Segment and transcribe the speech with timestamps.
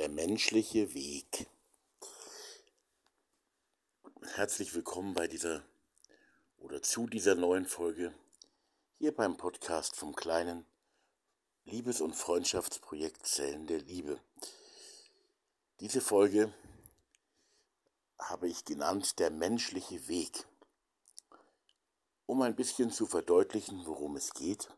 [0.00, 1.46] Der menschliche Weg.
[4.34, 5.62] Herzlich willkommen bei dieser
[6.56, 8.14] oder zu dieser neuen Folge
[8.96, 10.64] hier beim Podcast vom kleinen
[11.66, 14.18] Liebes- und Freundschaftsprojekt Zellen der Liebe.
[15.80, 16.50] Diese Folge
[18.18, 20.46] habe ich genannt Der menschliche Weg.
[22.24, 24.70] Um ein bisschen zu verdeutlichen, worum es geht,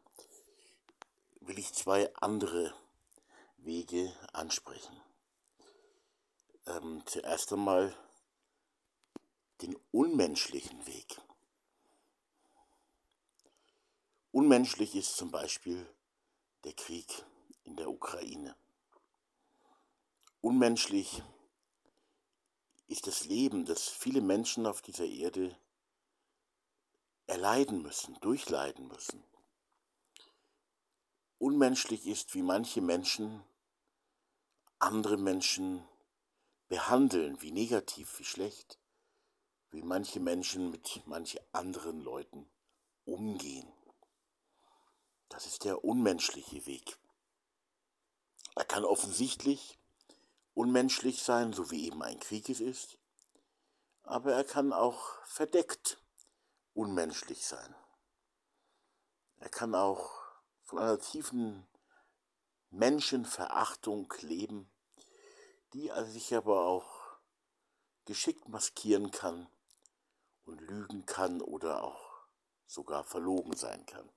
[1.38, 2.74] will ich zwei andere
[3.58, 5.01] Wege ansprechen.
[6.66, 7.94] Ähm, zuerst einmal
[9.62, 11.20] den unmenschlichen Weg.
[14.30, 15.86] Unmenschlich ist zum Beispiel
[16.64, 17.24] der Krieg
[17.64, 18.56] in der Ukraine.
[20.40, 21.22] Unmenschlich
[22.86, 25.56] ist das Leben, das viele Menschen auf dieser Erde
[27.26, 29.22] erleiden müssen, durchleiden müssen.
[31.38, 33.42] Unmenschlich ist, wie manche Menschen
[34.78, 35.86] andere Menschen
[36.72, 38.78] behandeln, wie negativ, wie schlecht,
[39.72, 42.50] wie manche Menschen mit manchen anderen Leuten
[43.04, 43.70] umgehen.
[45.28, 46.96] Das ist der unmenschliche Weg.
[48.54, 49.78] Er kann offensichtlich
[50.54, 52.96] unmenschlich sein, so wie eben ein Krieg es ist,
[54.02, 56.02] aber er kann auch verdeckt
[56.72, 57.74] unmenschlich sein.
[59.40, 60.10] Er kann auch
[60.62, 61.66] von einer tiefen
[62.70, 64.71] Menschenverachtung leben,
[65.72, 67.02] die sich aber auch
[68.04, 69.46] geschickt maskieren kann
[70.44, 72.26] und lügen kann oder auch
[72.66, 74.08] sogar verlogen sein kann.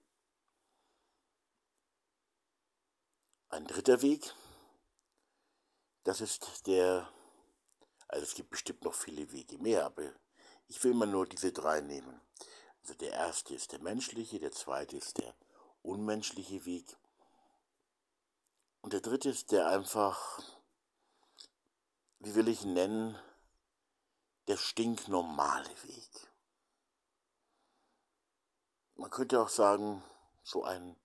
[3.49, 4.33] Ein dritter Weg,
[6.03, 7.09] das ist der,
[8.07, 10.11] also es gibt bestimmt noch viele Wege mehr, aber
[10.67, 12.19] ich will mal nur diese drei nehmen.
[12.81, 15.33] Also der erste ist der menschliche, der zweite ist der
[15.83, 16.97] unmenschliche Weg
[18.81, 20.39] und der dritte ist der einfach
[22.25, 23.15] wie will ich nennen,
[24.47, 26.09] der stinknormale Weg.
[28.95, 30.03] Man könnte auch sagen,
[30.43, 30.95] so ein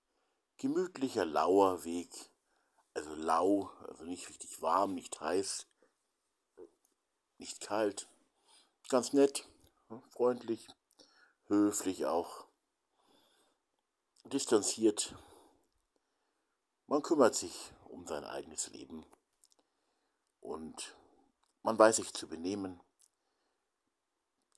[0.56, 2.30] gemütlicher, lauer Weg,
[2.94, 5.66] also lau, also nicht richtig warm, nicht heiß,
[7.36, 8.08] nicht kalt,
[8.88, 9.46] ganz nett,
[10.08, 10.68] freundlich,
[11.48, 12.46] höflich auch,
[14.24, 15.14] distanziert.
[16.86, 19.04] Man kümmert sich um sein eigenes Leben
[20.40, 20.96] und
[21.62, 22.80] man weiß sich zu benehmen.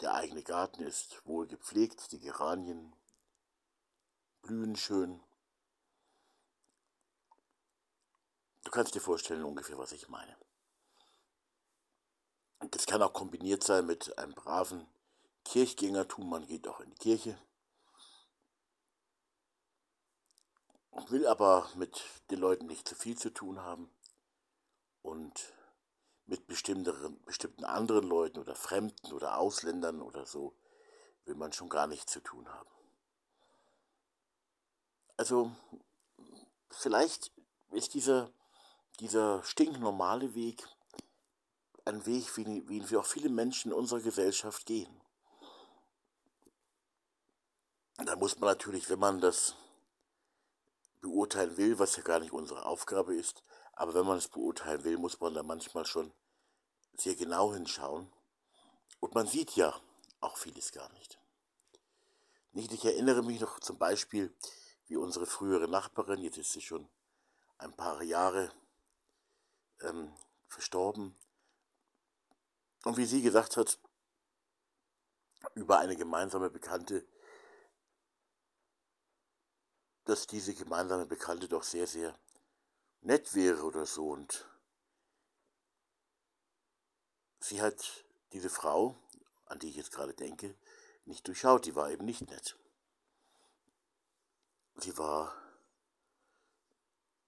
[0.00, 2.94] Der eigene Garten ist wohl gepflegt, die Geranien
[4.42, 5.22] blühen schön.
[8.64, 10.36] Du kannst dir vorstellen ungefähr, was ich meine.
[12.70, 14.86] Das kann auch kombiniert sein mit einem braven
[15.44, 16.28] Kirchgängertum.
[16.28, 17.38] Man geht auch in die Kirche.
[21.08, 23.90] Will aber mit den Leuten nicht zu viel zu tun haben.
[25.02, 25.52] Und
[26.26, 30.54] mit bestimmten anderen Leuten oder Fremden oder Ausländern oder so
[31.24, 32.70] will man schon gar nichts zu tun haben.
[35.16, 35.52] Also
[36.70, 37.32] vielleicht
[37.70, 38.32] ist dieser,
[39.00, 40.66] dieser stinknormale Weg
[41.84, 45.00] ein Weg, wie, wie wir auch viele Menschen in unserer Gesellschaft gehen.
[47.96, 49.54] Da muss man natürlich, wenn man das
[51.02, 53.42] beurteilen will, was ja gar nicht unsere Aufgabe ist,
[53.74, 56.12] aber wenn man es beurteilen will, muss man da manchmal schon
[56.94, 58.10] sehr genau hinschauen.
[59.00, 59.78] Und man sieht ja
[60.20, 61.18] auch vieles gar nicht.
[62.52, 64.34] Nicht, ich erinnere mich noch zum Beispiel,
[64.86, 66.88] wie unsere frühere Nachbarin, jetzt ist sie schon
[67.58, 68.52] ein paar Jahre
[69.80, 70.12] ähm,
[70.48, 71.16] verstorben,
[72.84, 73.78] und wie sie gesagt hat,
[75.54, 77.06] über eine gemeinsame Bekannte,
[80.04, 82.18] dass diese gemeinsame Bekannte doch sehr, sehr
[83.02, 84.08] nett wäre oder so.
[84.08, 84.46] Und
[87.40, 88.96] sie hat diese Frau,
[89.46, 90.56] an die ich jetzt gerade denke,
[91.04, 91.66] nicht durchschaut.
[91.66, 92.56] Die war eben nicht nett.
[94.76, 95.34] Sie war,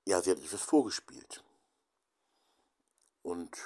[0.04, 1.44] ja, sie hat etwas vorgespielt.
[3.22, 3.56] Und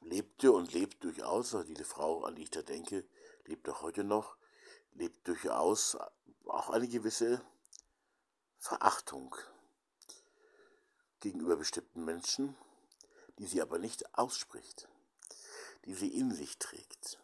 [0.00, 3.04] lebte und lebt durchaus, also diese Frau, an die ich da denke,
[3.44, 4.36] lebt auch heute noch,
[4.94, 5.96] lebt durchaus
[6.46, 7.40] auch eine gewisse
[8.62, 9.36] Verachtung
[11.20, 12.56] gegenüber bestimmten Menschen,
[13.38, 14.88] die sie aber nicht ausspricht
[15.84, 17.18] die sie in sich trägt.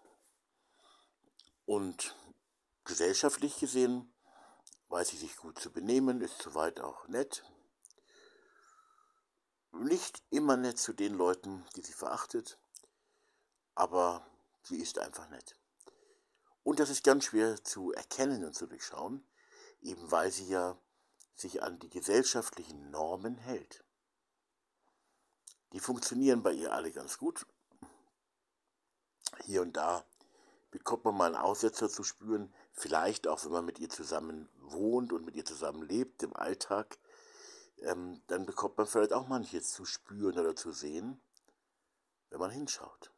[1.67, 2.17] Und
[2.85, 4.13] gesellschaftlich gesehen
[4.89, 7.45] weiß sie sich gut zu benehmen, ist soweit auch nett.
[9.73, 12.59] Nicht immer nett zu den Leuten, die sie verachtet,
[13.75, 14.27] aber
[14.63, 15.57] sie ist einfach nett.
[16.63, 19.27] Und das ist ganz schwer zu erkennen und zu durchschauen,
[19.83, 20.77] eben weil sie ja
[21.41, 23.85] sich an die gesellschaftlichen Normen hält.
[25.73, 27.47] die funktionieren bei ihr alle ganz gut.
[29.45, 30.05] Hier und da
[30.71, 35.13] bekommt man mal einen Aussetzer zu spüren, vielleicht auch, wenn man mit ihr zusammen wohnt
[35.13, 36.99] und mit ihr zusammen lebt im Alltag,
[37.83, 41.21] ähm, dann bekommt man vielleicht auch manches zu spüren oder zu sehen,
[42.31, 43.13] wenn man hinschaut.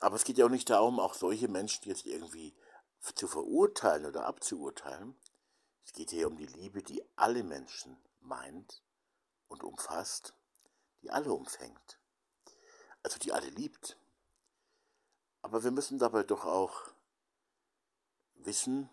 [0.00, 2.54] Aber es geht ja auch nicht darum, auch solche Menschen jetzt irgendwie
[3.14, 5.14] zu verurteilen oder abzuurteilen.
[5.84, 8.82] Es geht hier um die Liebe, die alle Menschen meint
[9.48, 10.34] und umfasst,
[11.02, 11.98] die alle umfängt,
[13.02, 13.96] also die alle liebt.
[15.42, 16.92] Aber wir müssen dabei doch auch
[18.34, 18.88] wissen,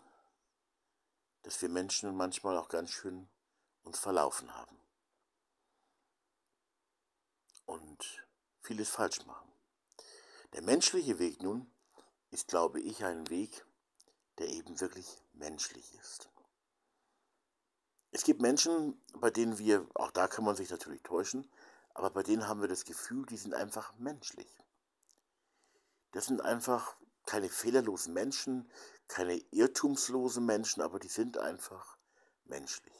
[1.42, 3.28] dass wir Menschen manchmal auch ganz schön
[3.82, 4.78] uns verlaufen haben
[7.64, 8.26] und
[8.60, 9.50] vieles falsch machen.
[10.52, 11.70] Der menschliche Weg nun
[12.30, 13.64] ist, glaube ich, ein Weg,
[14.38, 16.30] der eben wirklich menschlich ist.
[18.10, 21.50] Es gibt Menschen, bei denen wir, auch da kann man sich natürlich täuschen,
[21.94, 24.48] aber bei denen haben wir das Gefühl, die sind einfach menschlich.
[26.12, 26.96] Das sind einfach
[27.26, 28.70] keine fehlerlosen Menschen,
[29.08, 31.98] keine irrtumslosen Menschen, aber die sind einfach
[32.44, 32.94] menschlich.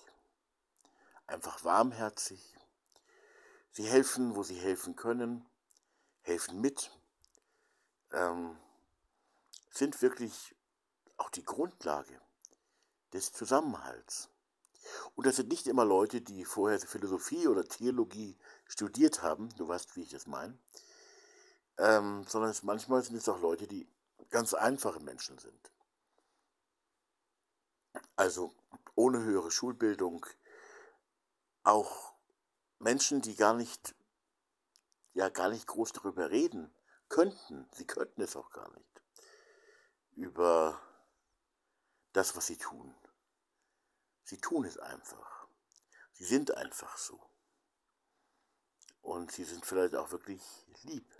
[1.26, 2.54] Einfach warmherzig.
[3.70, 5.48] Sie helfen, wo sie helfen können,
[6.22, 6.90] helfen mit,
[8.12, 8.58] ähm,
[9.70, 10.54] sind wirklich
[11.16, 12.20] auch die Grundlage
[13.12, 14.28] des Zusammenhalts.
[15.14, 18.36] Und das sind nicht immer Leute, die vorher Philosophie oder Theologie
[18.66, 20.58] studiert haben, du weißt, wie ich das meine,
[21.78, 23.88] ähm, sondern es, manchmal sind es auch Leute, die
[24.30, 25.72] ganz einfache Menschen sind.
[28.16, 28.52] Also
[28.94, 30.26] ohne höhere Schulbildung,
[31.62, 32.14] auch
[32.78, 33.94] Menschen, die gar nicht,
[35.14, 36.72] ja, gar nicht groß darüber reden
[37.08, 39.02] könnten, sie könnten es auch gar nicht,
[40.12, 40.80] über
[42.12, 42.94] das, was sie tun.
[44.28, 45.46] Sie tun es einfach.
[46.12, 47.18] Sie sind einfach so.
[49.00, 50.42] Und sie sind vielleicht auch wirklich
[50.82, 51.10] lieb.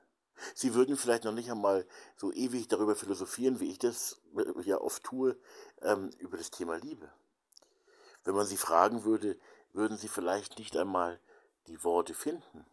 [0.54, 4.20] Sie würden vielleicht noch nicht einmal so ewig darüber philosophieren, wie ich das
[4.62, 5.40] ja oft tue,
[5.80, 7.10] ähm, über das Thema Liebe.
[8.24, 9.40] Wenn man sie fragen würde,
[9.72, 11.18] würden sie vielleicht nicht einmal
[11.66, 12.66] die Worte finden.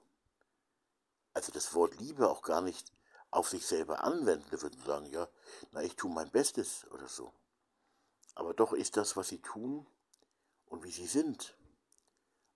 [1.33, 2.91] Also das Wort Liebe auch gar nicht
[3.31, 4.45] auf sich selber anwenden.
[4.51, 5.29] Sie würden sagen, ja,
[5.71, 7.31] na, ich tue mein Bestes oder so.
[8.33, 9.87] Aber doch ist das, was sie tun
[10.67, 11.55] und wie sie sind,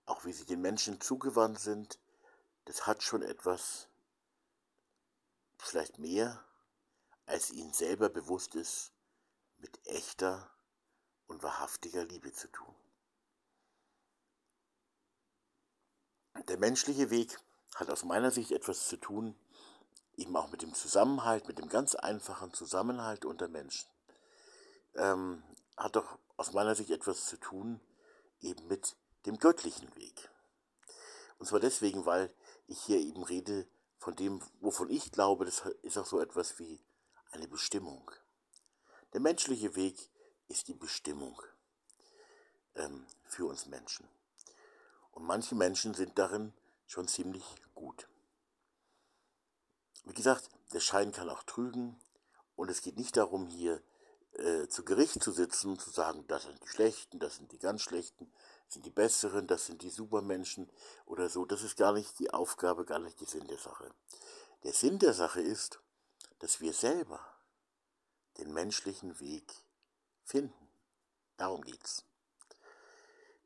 [0.06, 1.98] auch wie sie den Menschen zugewandt sind,
[2.64, 3.88] das hat schon etwas
[5.58, 6.44] vielleicht mehr,
[7.26, 8.92] als ihnen selber bewusst ist,
[9.58, 10.50] mit echter
[11.26, 12.74] und wahrhaftiger Liebe zu tun.
[16.48, 17.38] Der menschliche Weg
[17.74, 19.36] hat aus meiner Sicht etwas zu tun,
[20.16, 23.88] eben auch mit dem Zusammenhalt, mit dem ganz einfachen Zusammenhalt unter Menschen.
[24.94, 25.42] Ähm,
[25.76, 27.80] hat doch aus meiner Sicht etwas zu tun,
[28.40, 28.96] eben mit
[29.26, 30.30] dem göttlichen Weg.
[31.38, 32.34] Und zwar deswegen, weil
[32.66, 33.66] ich hier eben rede
[33.98, 36.80] von dem, wovon ich glaube, das ist auch so etwas wie
[37.32, 38.10] eine Bestimmung.
[39.12, 40.10] Der menschliche Weg
[40.48, 41.40] ist die Bestimmung
[42.74, 44.08] ähm, für uns Menschen.
[45.12, 46.52] Und manche Menschen sind darin
[46.86, 47.44] schon ziemlich
[47.74, 48.08] gut.
[50.04, 52.00] Wie gesagt, der Schein kann auch trügen
[52.56, 53.82] und es geht nicht darum, hier
[54.40, 57.58] äh, zu Gericht zu sitzen und zu sagen, das sind die Schlechten, das sind die
[57.58, 58.32] ganz Schlechten,
[58.64, 60.70] das sind die Besseren, das sind die Supermenschen
[61.04, 61.44] oder so.
[61.44, 63.92] Das ist gar nicht die Aufgabe, gar nicht der Sinn der Sache.
[64.62, 65.80] Der Sinn der Sache ist,
[66.38, 67.20] dass wir selber
[68.38, 69.52] den menschlichen Weg
[70.24, 70.68] finden.
[71.36, 72.04] Darum geht's.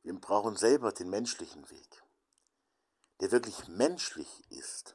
[0.03, 2.05] Wir brauchen selber den menschlichen Weg,
[3.21, 4.95] der wirklich menschlich ist,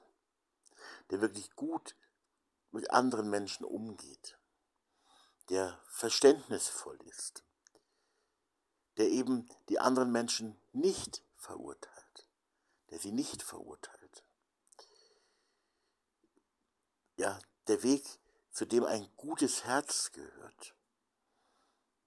[1.09, 1.95] der wirklich gut
[2.71, 4.38] mit anderen Menschen umgeht
[5.49, 7.43] der verständnisvoll ist,
[8.97, 12.27] der eben die anderen Menschen nicht verurteilt,
[12.89, 14.23] der sie nicht verurteilt.
[17.17, 18.05] Ja, der Weg,
[18.51, 20.75] zu dem ein gutes Herz gehört.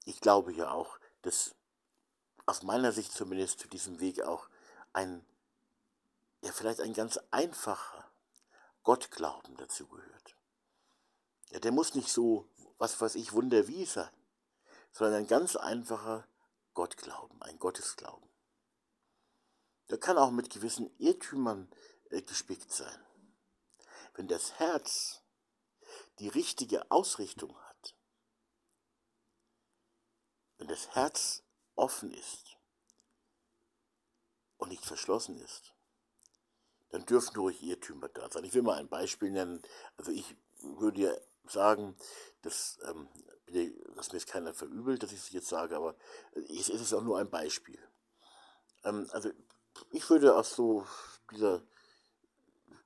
[0.05, 1.55] Ich glaube ja auch, dass
[2.47, 4.49] aus meiner Sicht zumindest zu diesem Weg auch
[4.93, 5.25] ein,
[6.43, 8.11] ja vielleicht ein ganz einfacher
[8.83, 10.37] Gottglauben dazu gehört.
[11.51, 12.49] Ja, der muss nicht so
[12.83, 14.11] was weiß ich, Wunder wie sein,
[14.91, 16.27] sondern ein ganz einfacher
[16.75, 18.29] Gottglauben, ein Gottesglauben.
[19.89, 21.71] Der kann auch mit gewissen Irrtümern
[22.11, 23.07] äh, gespickt sein.
[24.15, 25.23] Wenn das Herz
[26.19, 27.95] die richtige Ausrichtung hat,
[30.59, 31.45] wenn das Herz
[31.77, 32.59] offen ist
[34.57, 35.73] und nicht verschlossen ist,
[36.89, 38.43] dann dürfen ruhig Irrtümer da sein.
[38.43, 39.63] Ich will mal ein Beispiel nennen.
[39.97, 41.13] Also ich würde ja
[41.45, 41.97] sagen,
[42.43, 43.09] das, ähm,
[43.97, 45.95] dass mir jetzt keiner verübelt, dass ich es jetzt sage, aber
[46.35, 47.79] es ist auch nur ein Beispiel.
[48.85, 49.31] Ähm, also
[49.91, 50.87] ich würde aus so
[51.31, 51.63] dieser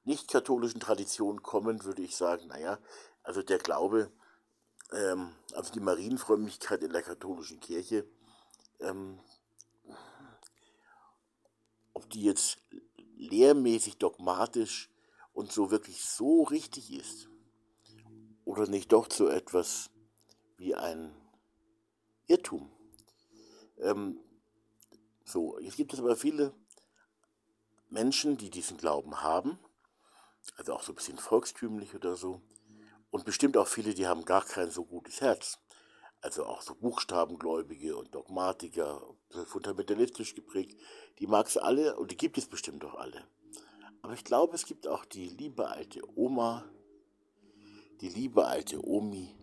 [0.05, 2.79] nicht-katholischen Tradition kommen, würde ich sagen, naja,
[3.23, 4.13] also der Glaube,
[4.93, 8.09] ähm, also die Marienfrömmigkeit in der katholischen Kirche,
[8.81, 9.19] ähm,
[11.93, 12.59] ob die jetzt
[13.17, 14.91] lehrmäßig, dogmatisch
[15.33, 17.29] und so wirklich so richtig ist
[18.47, 19.91] oder nicht doch so etwas
[20.57, 21.15] wie ein
[22.29, 22.71] Irrtum.
[23.79, 24.19] Ähm,
[25.25, 26.55] so, jetzt gibt es aber viele
[27.91, 29.59] Menschen, die diesen Glauben haben,
[30.57, 32.41] also auch so ein bisschen volkstümlich oder so,
[33.11, 35.59] und bestimmt auch viele, die haben gar kein so gutes Herz.
[36.21, 39.03] Also auch so Buchstabengläubige und Dogmatiker,
[39.47, 40.79] fundamentalistisch geprägt,
[41.19, 43.27] die mag es alle und die gibt es bestimmt auch alle.
[44.03, 46.65] Aber ich glaube, es gibt auch die liebe alte Oma,
[48.01, 49.35] die liebe alte Omi,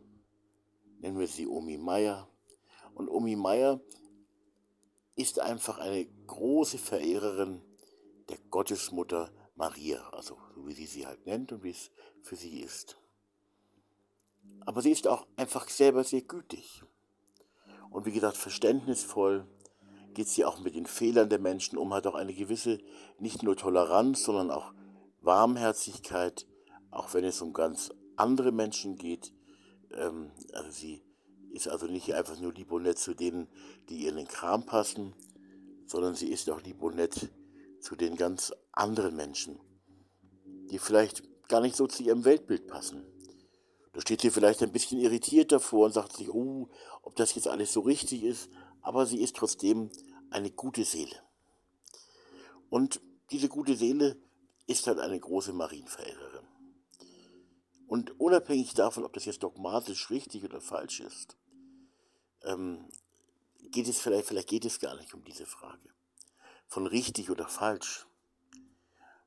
[0.99, 2.29] nennen wir sie Omi Meier.
[2.93, 3.81] Und Omi Meier
[5.15, 7.61] ist einfach eine große Verehrerin
[8.29, 11.91] der Gottesmutter Maria, also so wie sie sie halt nennt und wie es
[12.21, 12.97] für sie ist.
[14.61, 16.83] Aber sie ist auch einfach selber sehr gütig.
[17.89, 19.45] Und wie gesagt, verständnisvoll
[20.13, 22.79] geht sie auch mit den Fehlern der Menschen um, hat auch eine gewisse,
[23.19, 24.73] nicht nur Toleranz, sondern auch
[25.21, 26.47] Warmherzigkeit,
[26.91, 29.33] auch wenn es um ganz andere Menschen geht.
[29.91, 31.01] Ähm, also sie
[31.51, 33.47] ist also nicht einfach nur lieb und nett zu denen,
[33.89, 35.13] die ihr in den Kram passen,
[35.85, 37.29] sondern sie ist auch lieb und nett
[37.79, 39.59] zu den ganz anderen Menschen,
[40.71, 43.05] die vielleicht gar nicht so zu ihrem Weltbild passen.
[43.93, 46.69] Da steht sie vielleicht ein bisschen irritiert davor und sagt sich, oh,
[47.03, 48.49] ob das jetzt alles so richtig ist,
[48.81, 49.91] aber sie ist trotzdem
[50.31, 51.15] eine gute Seele.
[52.69, 53.01] Und
[53.31, 54.17] diese gute Seele
[54.65, 56.42] ist halt eine große Marienverehrerin.
[57.93, 61.37] Und unabhängig davon, ob das jetzt dogmatisch richtig oder falsch ist,
[62.41, 62.89] ähm,
[63.69, 65.93] geht es vielleicht, vielleicht geht es gar nicht um diese Frage.
[66.65, 68.07] Von richtig oder falsch.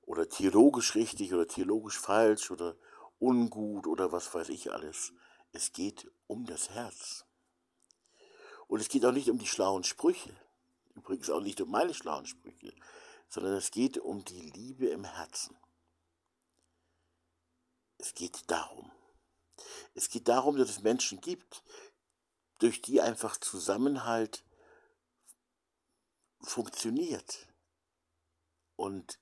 [0.02, 2.74] Oder theologisch richtig oder theologisch falsch oder
[3.20, 5.12] ungut oder was weiß ich alles.
[5.52, 7.24] Es geht um das Herz.
[8.66, 10.34] Und es geht auch nicht um die schlauen Sprüche.
[10.96, 12.74] Übrigens auch nicht um meine schlauen Sprüche.
[13.28, 15.56] Sondern es geht um die Liebe im Herzen.
[17.98, 18.90] Es geht darum.
[19.94, 21.62] Es geht darum, dass es Menschen gibt,
[22.58, 24.44] durch die einfach Zusammenhalt
[26.42, 27.46] funktioniert.
[28.76, 29.18] Und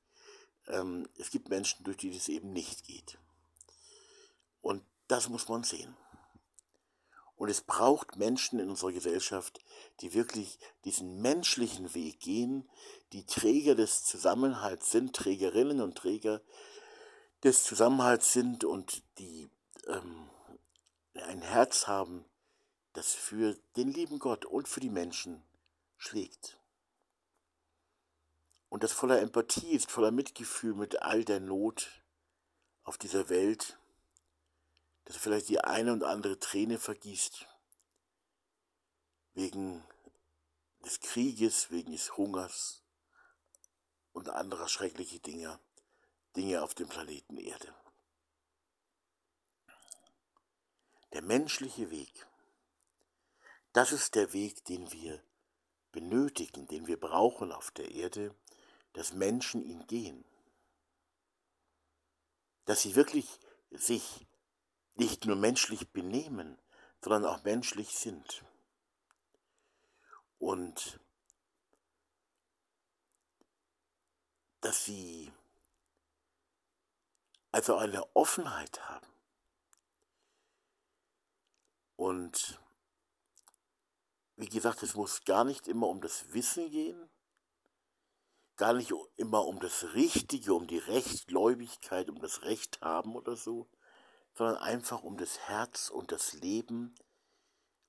[0.66, 3.18] ähm, es gibt Menschen, durch die das eben nicht geht.
[4.60, 5.96] Und das muss man sehen.
[7.36, 9.60] Und es braucht Menschen in unserer Gesellschaft,
[10.00, 12.68] die wirklich diesen menschlichen Weg gehen,
[13.12, 16.42] die Träger des Zusammenhalts sind, Trägerinnen und Träger
[17.44, 19.50] des Zusammenhalts sind und die
[19.86, 20.30] ähm,
[21.14, 22.24] ein Herz haben,
[22.94, 25.44] das für den lieben Gott und für die Menschen
[25.98, 26.58] schlägt.
[28.70, 32.02] Und das voller Empathie ist, voller Mitgefühl mit all der Not
[32.82, 33.78] auf dieser Welt,
[35.04, 37.46] dass vielleicht die eine und andere Träne vergießt,
[39.34, 39.84] wegen
[40.84, 42.82] des Krieges, wegen des Hungers
[44.12, 45.60] und anderer schrecklicher Dinge,
[46.36, 47.74] Dinge auf dem Planeten Erde.
[51.12, 52.26] Der menschliche Weg
[53.74, 55.20] das ist der Weg, den wir
[55.90, 58.32] benötigen, den wir brauchen auf der Erde,
[58.92, 60.24] dass Menschen ihn gehen.
[62.66, 63.40] Dass sie wirklich
[63.72, 64.28] sich
[64.94, 66.56] nicht nur menschlich benehmen,
[67.02, 68.44] sondern auch menschlich sind.
[70.38, 71.00] Und
[74.60, 75.32] dass sie
[77.54, 79.06] also eine Offenheit haben.
[81.94, 82.58] Und
[84.34, 87.08] wie gesagt, es muss gar nicht immer um das Wissen gehen,
[88.56, 93.68] gar nicht immer um das Richtige, um die Rechtgläubigkeit, um das Recht haben oder so,
[94.32, 96.96] sondern einfach um das Herz und das Leben.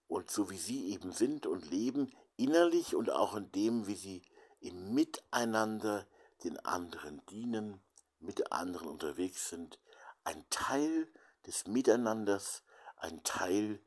[0.07, 4.21] Und so wie sie eben sind und leben, innerlich und auch in dem, wie sie
[4.59, 6.05] im Miteinander
[6.43, 7.81] den anderen dienen,
[8.25, 9.79] mit anderen unterwegs sind,
[10.23, 11.11] ein Teil
[11.45, 12.63] des Miteinanders,
[12.97, 13.81] ein Teil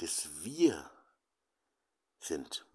[0.00, 0.90] des Wir
[2.18, 2.66] sind.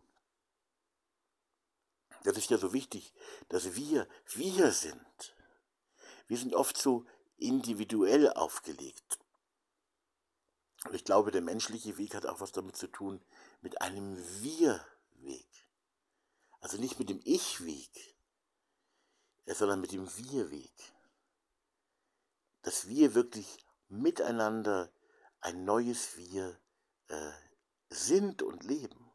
[2.23, 3.13] Das ist ja so wichtig,
[3.49, 5.35] dass wir wir sind.
[6.27, 7.05] Wir sind oft so
[7.37, 9.19] individuell aufgelegt.
[10.85, 13.23] Und ich glaube, der menschliche Weg hat auch was damit zu tun,
[13.61, 15.47] mit einem Wir-Weg.
[16.61, 18.15] Also nicht mit dem Ich-Weg,
[19.45, 20.94] sondern mit dem Wir-Weg.
[22.65, 24.91] Dass wir wirklich miteinander
[25.39, 26.59] ein neues Wir
[27.09, 27.31] äh,
[27.89, 29.05] sind und leben.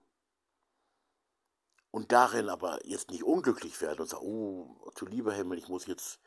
[1.90, 5.86] und darin aber jetzt nicht unglücklich werden und sagen, oh, du lieber Himmel, ich muss
[5.86, 6.20] jetzt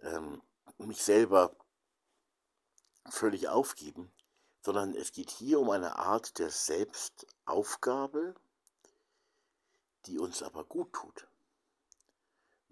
[0.00, 0.40] ähm,
[0.78, 1.54] mich selber
[3.10, 4.10] völlig aufgeben,
[4.62, 8.34] sondern es geht hier um eine Art der Selbstaufgabe,
[10.06, 11.28] die uns aber gut tut.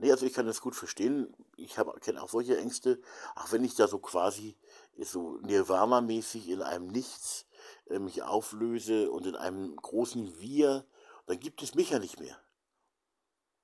[0.00, 1.36] Nee, also ich kann das gut verstehen.
[1.56, 3.02] Ich kenne auch solche Ängste,
[3.36, 4.56] auch wenn ich da so quasi
[4.98, 7.46] so Nirvana-mäßig in einem Nichts
[7.86, 10.86] äh, mich auflöse und in einem großen Wir,
[11.26, 12.40] dann gibt es mich ja nicht mehr.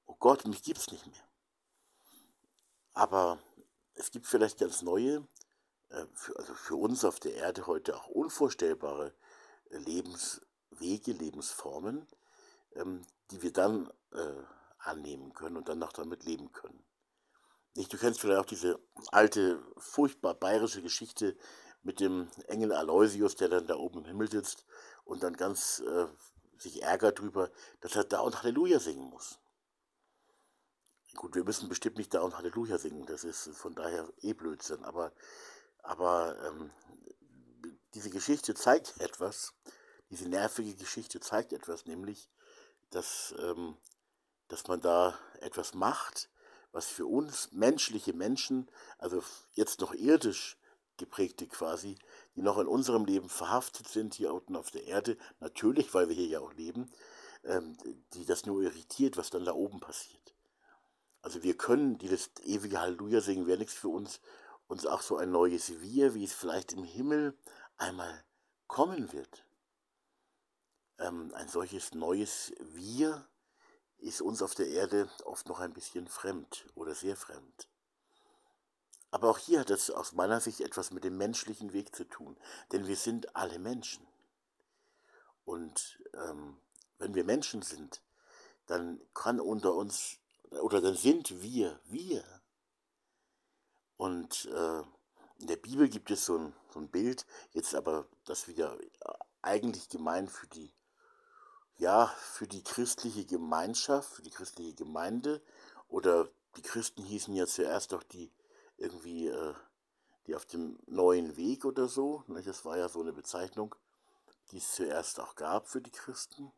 [0.05, 1.27] Oh Gott, mich gibt es nicht mehr.
[2.93, 3.39] Aber
[3.95, 5.27] es gibt vielleicht ganz neue,
[5.89, 9.15] äh, für, also für uns auf der Erde heute auch unvorstellbare
[9.71, 12.07] äh, Lebenswege, Lebensformen,
[12.75, 14.43] ähm, die wir dann äh,
[14.87, 16.85] annehmen können und dann noch damit leben können.
[17.75, 18.79] Nicht, du kennst vielleicht auch diese
[19.13, 21.37] alte, furchtbar bayerische Geschichte
[21.83, 24.65] mit dem Engel Aloysius, der dann da oben im Himmel sitzt
[25.05, 26.07] und dann ganz äh,
[26.59, 27.51] sich ärgert darüber,
[27.81, 29.39] dass er da und Halleluja singen muss.
[31.15, 34.85] Gut, wir müssen bestimmt nicht da und Halleluja singen, das ist von daher eh Blödsinn,
[34.85, 35.13] aber,
[35.83, 36.71] aber ähm,
[37.95, 39.55] diese Geschichte zeigt etwas,
[40.11, 42.31] diese nervige Geschichte zeigt etwas, nämlich,
[42.91, 43.77] dass ähm,
[44.49, 46.31] dass man da etwas macht,
[46.73, 49.23] was für uns menschliche Menschen, also
[49.55, 50.59] jetzt noch irdisch
[50.97, 51.99] geprägte quasi,
[52.35, 56.17] die noch in unserem Leben verhaftet sind, hier unten auf der Erde, natürlich, weil wir
[56.17, 56.91] hier ja auch leben,
[57.45, 57.77] ähm,
[58.15, 60.35] die das nur irritiert, was dann da oben passiert.
[61.23, 64.21] Also wir können dieses ewige Halleluja singen, wäre nichts für uns,
[64.69, 67.37] uns auch so ein neues Wir, wie es vielleicht im Himmel
[67.79, 68.25] einmal
[68.67, 69.45] kommen wird.
[70.99, 73.27] Ähm, ein solches neues Wir,
[73.99, 77.69] ist uns auf der Erde oft noch ein bisschen fremd oder sehr fremd.
[79.11, 82.37] Aber auch hier hat es aus meiner Sicht etwas mit dem menschlichen Weg zu tun,
[82.73, 84.07] denn wir sind alle Menschen.
[85.45, 86.59] Und ähm,
[86.99, 88.03] wenn wir Menschen sind,
[88.67, 90.19] dann kann unter uns,
[90.51, 92.25] oder dann sind wir, wir.
[93.97, 94.83] Und äh,
[95.39, 98.77] in der Bibel gibt es so ein, so ein Bild, jetzt aber das wieder
[99.41, 100.73] eigentlich gemeint für die
[101.79, 105.43] ja, für die christliche Gemeinschaft, für die christliche Gemeinde
[105.89, 108.31] oder die Christen hießen ja zuerst doch die
[108.79, 109.55] irgendwie, äh,
[110.27, 112.25] die auf dem neuen Weg oder so.
[112.27, 112.43] Ne?
[112.43, 113.75] Das war ja so eine Bezeichnung,
[114.51, 116.51] die es zuerst auch gab für die Christen.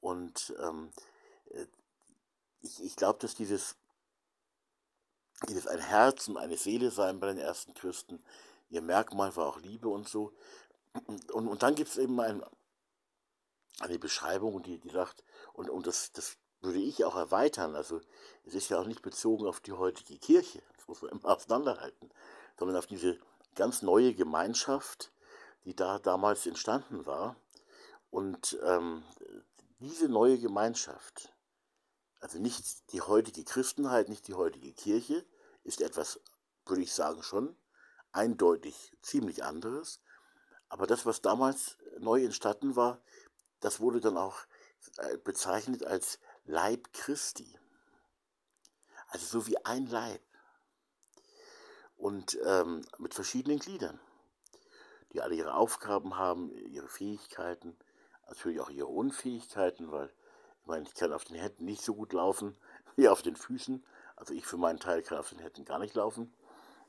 [0.00, 0.90] Und ähm,
[1.50, 1.66] äh,
[2.62, 3.76] ich, ich glaube, dass dieses,
[5.48, 8.22] dieses ein Herz und eine Seele sein bei den ersten Christen,
[8.70, 10.32] ihr Merkmal war auch Liebe und so.
[11.06, 12.42] Und, und dann gibt es eben ein,
[13.80, 18.00] eine Beschreibung, die, die sagt, und, und das, das würde ich auch erweitern, also
[18.44, 22.10] es ist ja auch nicht bezogen auf die heutige Kirche, das muss man immer auseinanderhalten,
[22.58, 23.18] sondern auf diese
[23.54, 25.12] ganz neue Gemeinschaft,
[25.64, 27.36] die da damals entstanden war.
[28.10, 29.02] Und ähm,
[29.80, 31.34] diese neue Gemeinschaft,
[32.20, 35.24] also nicht die heutige Christenheit, nicht die heutige Kirche,
[35.64, 36.20] ist etwas,
[36.66, 37.56] würde ich sagen, schon
[38.12, 40.00] eindeutig ziemlich anderes.
[40.68, 43.00] Aber das, was damals neu entstanden war,
[43.60, 44.38] das wurde dann auch
[44.98, 47.58] äh, bezeichnet als Leib Christi.
[49.08, 50.20] Also so wie ein Leib.
[51.96, 53.98] Und ähm, mit verschiedenen Gliedern,
[55.12, 57.76] die alle ihre Aufgaben haben, ihre Fähigkeiten,
[58.28, 60.06] natürlich auch ihre Unfähigkeiten, weil
[60.60, 62.56] ich meine, ich kann auf den Händen nicht so gut laufen
[62.96, 63.84] wie auf den Füßen.
[64.16, 66.32] Also ich für meinen Teil kann auf den Händen gar nicht laufen,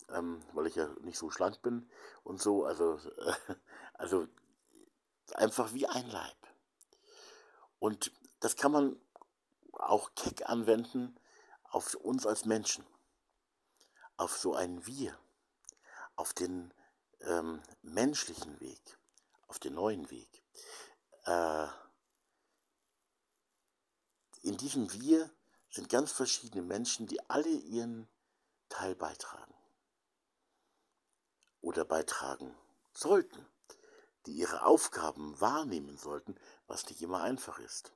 [0.09, 1.89] ähm, weil ich ja nicht so schlank bin
[2.23, 2.65] und so.
[2.65, 3.55] Also, äh,
[3.93, 4.27] also
[5.35, 6.38] einfach wie ein Leib.
[7.79, 9.01] Und das kann man
[9.73, 11.17] auch keck anwenden
[11.63, 12.85] auf uns als Menschen,
[14.17, 15.17] auf so ein Wir,
[16.15, 16.73] auf den
[17.21, 18.97] ähm, menschlichen Weg,
[19.47, 20.43] auf den neuen Weg.
[21.25, 21.67] Äh,
[24.41, 25.29] in diesem Wir
[25.69, 28.09] sind ganz verschiedene Menschen, die alle ihren
[28.67, 29.53] Teil beitragen.
[31.61, 32.55] Oder beitragen
[32.93, 33.45] sollten
[34.25, 36.35] die ihre Aufgaben wahrnehmen sollten,
[36.67, 37.93] was nicht immer einfach ist.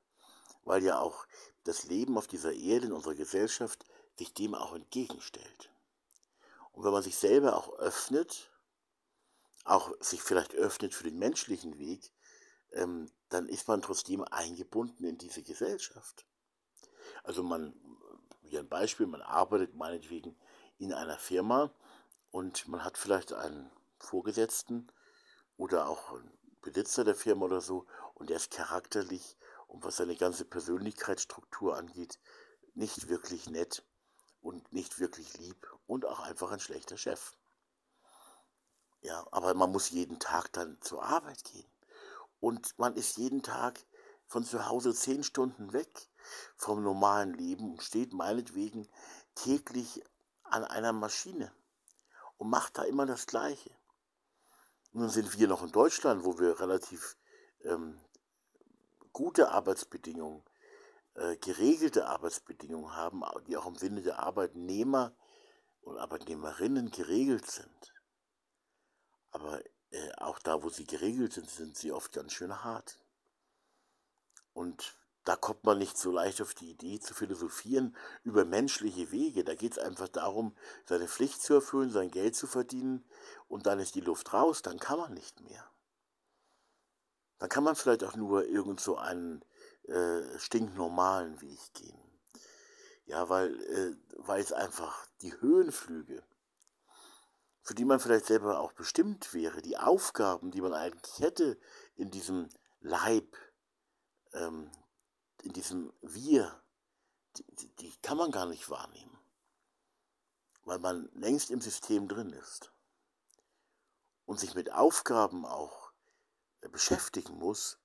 [0.63, 1.25] Weil ja auch
[1.63, 3.85] das Leben auf dieser Erde in unserer Gesellschaft
[4.17, 5.71] sich dem auch entgegenstellt.
[6.71, 8.51] Und wenn man sich selber auch öffnet,
[9.63, 12.11] auch sich vielleicht öffnet für den menschlichen Weg,
[12.71, 16.25] ähm, dann ist man trotzdem eingebunden in diese Gesellschaft.
[17.23, 17.73] Also man,
[18.41, 20.35] wie ein Beispiel, man arbeitet meinetwegen
[20.77, 21.71] in einer Firma
[22.31, 24.91] und man hat vielleicht einen Vorgesetzten,
[25.63, 30.17] oder auch ein Besitzer der Firma oder so und der ist charakterlich und was seine
[30.17, 32.19] ganze Persönlichkeitsstruktur angeht,
[32.73, 33.81] nicht wirklich nett
[34.41, 37.31] und nicht wirklich lieb und auch einfach ein schlechter Chef.
[38.99, 41.71] Ja, aber man muss jeden Tag dann zur Arbeit gehen.
[42.41, 43.79] Und man ist jeden Tag
[44.27, 46.09] von zu Hause zehn Stunden weg
[46.57, 48.89] vom normalen Leben und steht meinetwegen
[49.35, 50.03] täglich
[50.43, 51.53] an einer Maschine
[52.35, 53.71] und macht da immer das Gleiche.
[54.93, 57.17] Nun sind wir noch in Deutschland, wo wir relativ
[57.63, 57.99] ähm,
[59.11, 60.43] gute Arbeitsbedingungen,
[61.15, 65.15] äh, geregelte Arbeitsbedingungen haben, die auch im Sinne der Arbeitnehmer
[65.81, 67.93] und Arbeitnehmerinnen geregelt sind.
[69.31, 72.99] Aber äh, auch da, wo sie geregelt sind, sind sie oft ganz schön hart.
[74.53, 79.43] Und da kommt man nicht so leicht auf die Idee zu philosophieren über menschliche Wege.
[79.43, 80.55] Da geht es einfach darum,
[80.85, 83.05] seine Pflicht zu erfüllen, sein Geld zu verdienen
[83.47, 85.65] und dann ist die Luft raus, dann kann man nicht mehr.
[87.39, 89.43] Dann kann man vielleicht auch nur irgend so einen
[89.83, 91.99] äh, stinknormalen Weg gehen.
[93.05, 96.23] Ja, weil, äh, weil es einfach die Höhenflüge,
[97.61, 101.57] für die man vielleicht selber auch bestimmt wäre, die Aufgaben, die man eigentlich hätte
[101.95, 102.49] in diesem
[102.81, 103.37] Leib,
[104.33, 104.69] ähm,
[105.43, 106.61] in diesem Wir,
[107.37, 109.17] die, die, kann man gar nicht wahrnehmen,
[110.63, 112.71] weil man längst im System drin ist
[114.25, 115.91] und sich mit Aufgaben auch
[116.61, 117.77] äh, beschäftigen muss,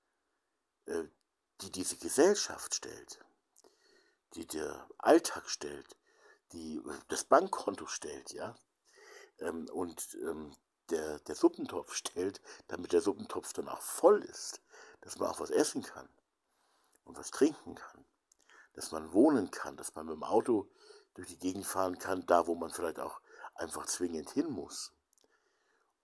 [0.85, 1.03] äh,
[1.61, 3.19] die diese Gesellschaft stellt,
[4.35, 5.97] die der Alltag stellt,
[6.53, 8.55] die äh, das Bankkonto stellt, ja,
[9.39, 10.55] ähm, und ähm,
[10.89, 14.61] der, der Suppentopf stellt, damit der Suppentopf dann auch voll ist,
[15.01, 16.09] dass man auch was essen kann
[17.09, 18.05] und was trinken kann,
[18.73, 20.71] dass man wohnen kann, dass man mit dem Auto
[21.15, 23.19] durch die Gegend fahren kann, da wo man vielleicht auch
[23.55, 24.93] einfach zwingend hin muss.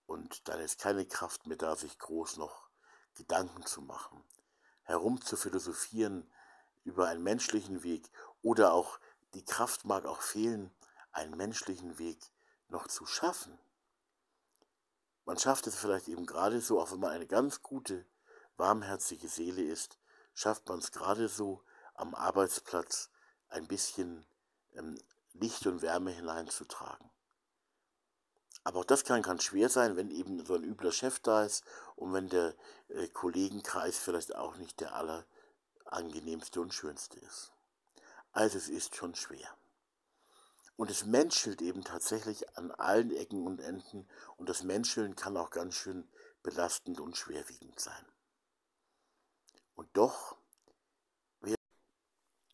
[0.06, 2.68] Und dann ist keine Kraft mehr da, sich groß noch
[3.14, 4.22] Gedanken zu machen,
[4.82, 6.28] herum zu philosophieren
[6.82, 8.10] über einen menschlichen Weg
[8.42, 8.98] oder auch
[9.34, 10.74] die Kraft mag auch fehlen,
[11.12, 12.32] einen menschlichen Weg
[12.66, 13.56] noch zu schaffen.
[15.24, 18.06] Man schafft es vielleicht eben gerade so, auch wenn man eine ganz gute,
[18.56, 19.98] warmherzige Seele ist,
[20.36, 23.10] schafft man es gerade so am Arbeitsplatz
[23.48, 24.24] ein bisschen
[24.74, 25.00] ähm,
[25.32, 27.10] Licht und Wärme hineinzutragen.
[28.62, 31.64] Aber auch das kann ganz schwer sein, wenn eben so ein übler Chef da ist
[31.94, 32.54] und wenn der
[32.88, 37.52] äh, Kollegenkreis vielleicht auch nicht der allerangenehmste und schönste ist.
[38.32, 39.48] Also es ist schon schwer.
[40.76, 45.50] Und es menschelt eben tatsächlich an allen Ecken und Enden und das Menscheln kann auch
[45.50, 46.06] ganz schön
[46.42, 48.04] belastend und schwerwiegend sein.
[49.76, 50.36] Und doch,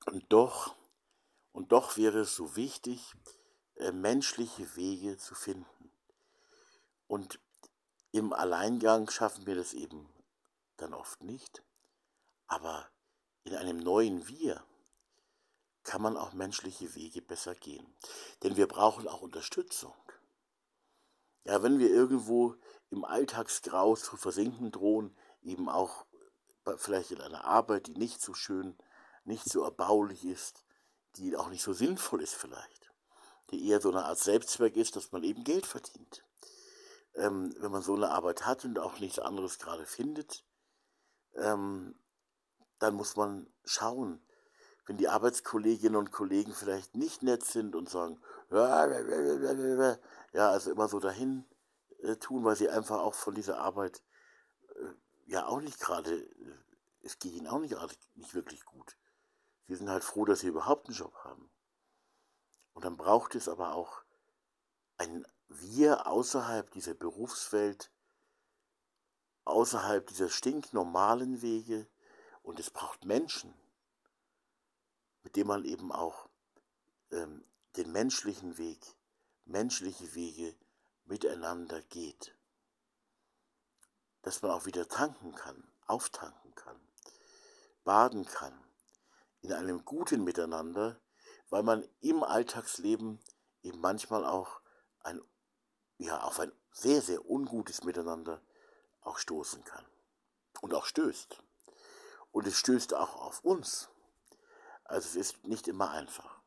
[0.06, 0.76] und doch,
[1.52, 3.14] und doch wäre es so wichtig,
[3.76, 5.92] äh, menschliche Wege zu finden.
[7.06, 7.40] Und
[8.10, 10.08] im Alleingang schaffen wir das eben
[10.76, 11.62] dann oft nicht.
[12.46, 12.90] Aber
[13.44, 14.64] in einem neuen Wir
[15.82, 17.86] kann man auch menschliche Wege besser gehen.
[18.42, 19.94] Denn wir brauchen auch Unterstützung.
[21.44, 22.56] Ja, wenn wir irgendwo
[22.90, 26.06] im Alltagsgrau zu versinken drohen, eben auch
[26.76, 28.76] vielleicht in einer Arbeit, die nicht so schön,
[29.24, 30.64] nicht so erbaulich ist,
[31.16, 32.92] die auch nicht so sinnvoll ist vielleicht,
[33.50, 36.24] die eher so eine Art Selbstzweck ist, dass man eben Geld verdient.
[37.14, 40.44] Ähm, wenn man so eine Arbeit hat und auch nichts anderes gerade findet,
[41.34, 41.94] ähm,
[42.78, 44.24] dann muss man schauen,
[44.86, 48.20] wenn die Arbeitskolleginnen und Kollegen vielleicht nicht nett sind und sagen,
[48.50, 48.88] ja,
[50.32, 51.44] also immer so dahin
[52.00, 54.02] äh, tun, weil sie einfach auch von dieser Arbeit
[55.32, 56.58] ja auch nicht gerade, äh,
[57.00, 57.76] es geht ihnen auch nicht,
[58.14, 58.96] nicht wirklich gut.
[59.66, 61.50] Sie sind halt froh, dass sie überhaupt einen Job haben.
[62.74, 64.02] Und dann braucht es aber auch
[64.98, 67.90] ein Wir außerhalb dieser Berufswelt,
[69.44, 71.88] außerhalb dieser stinknormalen Wege
[72.42, 73.52] und es braucht Menschen,
[75.22, 76.28] mit denen man eben auch
[77.10, 77.44] ähm,
[77.76, 78.96] den menschlichen Weg,
[79.44, 80.56] menschliche Wege
[81.04, 82.36] miteinander geht
[84.22, 86.80] dass man auch wieder tanken kann, auftanken kann,
[87.84, 88.58] baden kann,
[89.40, 91.00] in einem guten Miteinander,
[91.50, 93.20] weil man im Alltagsleben
[93.62, 94.60] eben manchmal auch
[95.00, 95.20] ein,
[95.98, 98.40] ja, auf ein sehr, sehr ungutes Miteinander
[99.02, 99.84] auch stoßen kann
[100.60, 101.42] und auch stößt.
[102.30, 103.90] Und es stößt auch auf uns.
[104.84, 106.40] Also es ist nicht immer einfach.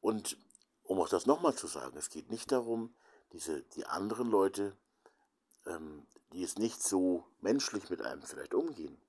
[0.00, 0.36] Und
[0.82, 2.94] um auch das nochmal zu sagen, es geht nicht darum,
[3.32, 4.76] diese, die anderen Leute
[5.66, 9.00] ähm, die es nicht so menschlich mit einem vielleicht umgehen,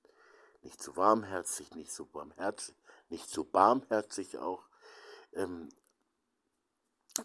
[0.62, 2.76] nicht so warmherzig, nicht so barmherzig,
[3.10, 4.68] nicht so barmherzig auch,
[5.34, 5.70] ähm,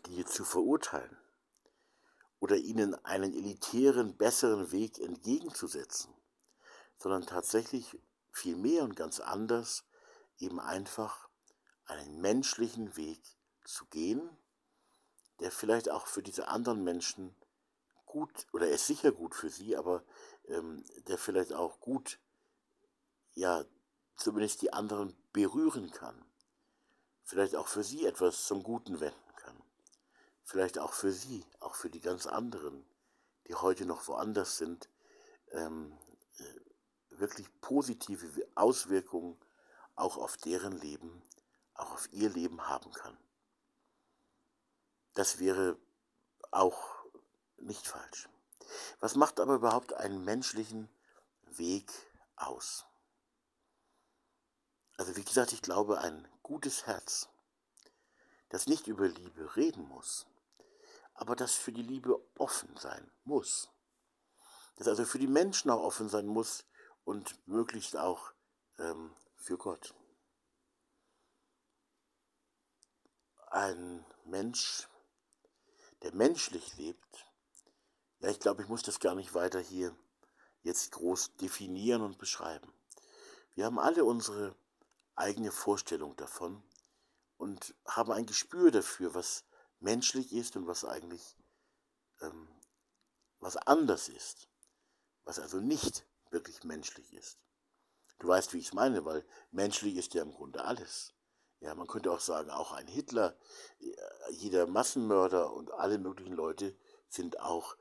[0.07, 1.17] die zu verurteilen
[2.39, 6.15] oder ihnen einen elitären, besseren Weg entgegenzusetzen,
[6.99, 7.99] sondern tatsächlich
[8.33, 9.85] viel mehr und ganz anders
[10.39, 11.29] eben einfach
[11.87, 13.21] einen menschlichen Weg
[13.65, 14.29] zu gehen,
[15.41, 17.35] der vielleicht auch für diese anderen Menschen
[18.11, 20.03] gut, oder er ist sicher gut für sie, aber
[20.49, 22.19] ähm, der vielleicht auch gut,
[23.35, 23.65] ja,
[24.17, 26.25] zumindest die anderen berühren kann,
[27.23, 29.57] vielleicht auch für sie etwas zum Guten wenden kann,
[30.43, 32.85] vielleicht auch für sie, auch für die ganz anderen,
[33.47, 34.89] die heute noch woanders sind,
[35.53, 35.97] ähm,
[36.39, 39.39] äh, wirklich positive Auswirkungen
[39.95, 41.23] auch auf deren Leben,
[41.75, 43.17] auch auf ihr Leben haben kann.
[45.15, 45.79] Das wäre
[46.51, 47.00] auch
[47.61, 48.29] nicht falsch.
[49.01, 50.89] Was macht aber überhaupt einen menschlichen
[51.57, 51.91] Weg
[52.37, 52.87] aus?
[54.97, 57.29] Also wie gesagt, ich glaube, ein gutes Herz,
[58.51, 60.27] das nicht über Liebe reden muss,
[61.15, 63.71] aber das für die Liebe offen sein muss.
[64.77, 66.65] Das also für die Menschen auch offen sein muss
[67.05, 68.33] und möglichst auch
[68.79, 69.95] ähm, für Gott.
[73.49, 74.89] Ein Mensch,
[76.03, 77.30] der menschlich lebt,
[78.21, 79.95] ja, ich glaube, ich muss das gar nicht weiter hier
[80.63, 82.73] jetzt groß definieren und beschreiben.
[83.55, 84.55] Wir haben alle unsere
[85.15, 86.63] eigene Vorstellung davon
[87.37, 89.45] und haben ein Gespür dafür, was
[89.81, 91.37] menschlich ist und was eigentlich
[92.21, 92.49] ähm,
[93.41, 94.49] was anders ist,
[95.25, 97.39] was also nicht wirklich menschlich ist.
[98.19, 101.15] Du weißt, wie ich es meine, weil menschlich ist ja im Grunde alles.
[101.61, 103.37] Ja, man könnte auch sagen, auch ein Hitler,
[103.81, 103.93] äh,
[104.33, 106.77] jeder Massenmörder und alle möglichen Leute
[107.09, 107.77] sind auch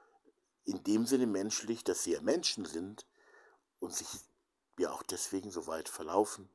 [0.65, 3.05] in dem Sinne menschlich, dass sie ja Menschen sind
[3.79, 4.07] und sich
[4.77, 6.49] ja auch deswegen so weit verlaufen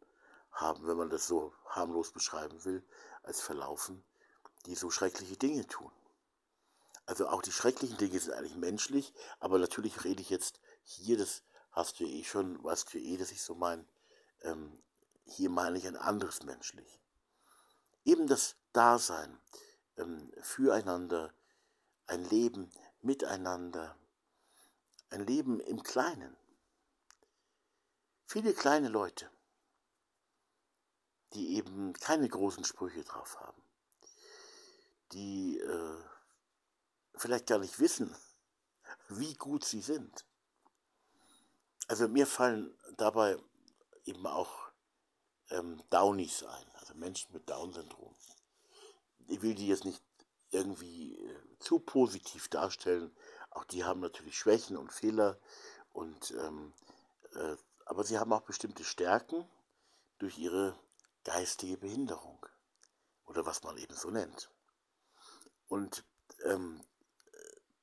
[0.52, 2.84] haben, wenn man das so harmlos beschreiben will,
[3.22, 4.04] als verlaufen,
[4.66, 5.90] die so schreckliche Dinge tun.
[7.06, 11.42] Also auch die schrecklichen Dinge sind eigentlich menschlich, aber natürlich rede ich jetzt hier, das
[11.72, 13.84] hast du eh schon, weißt du eh, dass ich so meine,
[14.42, 14.82] ähm,
[15.26, 17.00] hier meine ich ein anderes menschlich.
[18.04, 19.38] Eben das Dasein
[19.96, 21.34] ähm, füreinander,
[22.06, 22.70] ein Leben
[23.04, 23.96] miteinander,
[25.10, 26.36] ein Leben im Kleinen.
[28.26, 29.30] Viele kleine Leute,
[31.34, 33.62] die eben keine großen Sprüche drauf haben,
[35.12, 36.04] die äh,
[37.16, 38.14] vielleicht gar nicht wissen,
[39.08, 40.24] wie gut sie sind.
[41.86, 43.36] Also mir fallen dabei
[44.04, 44.70] eben auch
[45.50, 48.14] ähm, Downies ein, also Menschen mit Down-Syndrom.
[49.26, 50.02] Ich will die jetzt nicht
[50.54, 53.14] irgendwie äh, zu positiv darstellen.
[53.50, 55.38] Auch die haben natürlich Schwächen und Fehler,
[55.92, 56.72] und, ähm,
[57.34, 59.48] äh, aber sie haben auch bestimmte Stärken
[60.18, 60.76] durch ihre
[61.22, 62.44] geistige Behinderung
[63.26, 64.50] oder was man eben so nennt.
[65.68, 66.04] Und
[66.44, 66.82] ähm,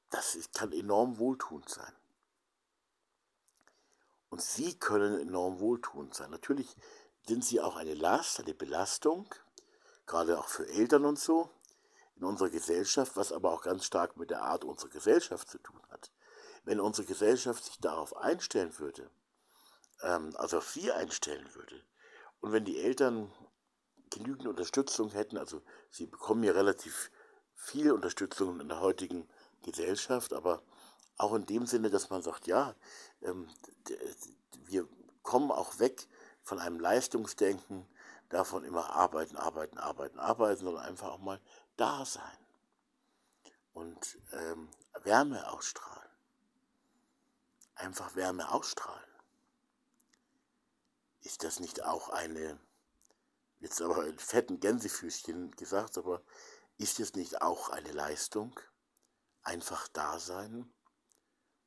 [0.10, 1.94] das kann enorm wohltuend sein.
[4.30, 6.32] Und sie können enorm wohltuend sein.
[6.32, 6.76] Natürlich
[7.28, 9.34] sind sie auch eine Last, eine Belastung,
[10.06, 11.50] gerade auch für Eltern und so
[12.22, 15.82] in unserer Gesellschaft, was aber auch ganz stark mit der Art unserer Gesellschaft zu tun
[15.90, 16.12] hat.
[16.64, 19.10] Wenn unsere Gesellschaft sich darauf einstellen würde,
[20.04, 21.84] ähm, also auf sie einstellen würde,
[22.40, 23.32] und wenn die Eltern
[24.12, 27.12] genügend Unterstützung hätten, also sie bekommen ja relativ
[27.56, 29.28] viel Unterstützung in der heutigen
[29.64, 30.62] Gesellschaft, aber
[31.18, 32.76] auch in dem Sinne, dass man sagt, ja,
[33.22, 33.48] ähm,
[34.66, 34.88] wir
[35.24, 36.08] kommen auch weg
[36.44, 37.88] von einem Leistungsdenken,
[38.30, 41.40] davon immer arbeiten, arbeiten, arbeiten, arbeiten, sondern einfach auch mal
[41.82, 42.38] da sein
[43.74, 44.70] und ähm,
[45.02, 46.12] Wärme ausstrahlen.
[47.74, 49.10] Einfach Wärme ausstrahlen.
[51.22, 52.60] Ist das nicht auch eine,
[53.62, 56.22] jetzt aber in fetten Gänsefüßchen gesagt, aber
[56.78, 58.60] ist es nicht auch eine Leistung?
[59.42, 60.72] Einfach da sein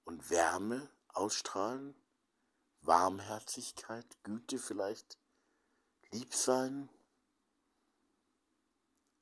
[0.04, 1.92] und Wärme ausstrahlen,
[2.82, 5.18] Warmherzigkeit, Güte vielleicht,
[6.12, 6.88] lieb sein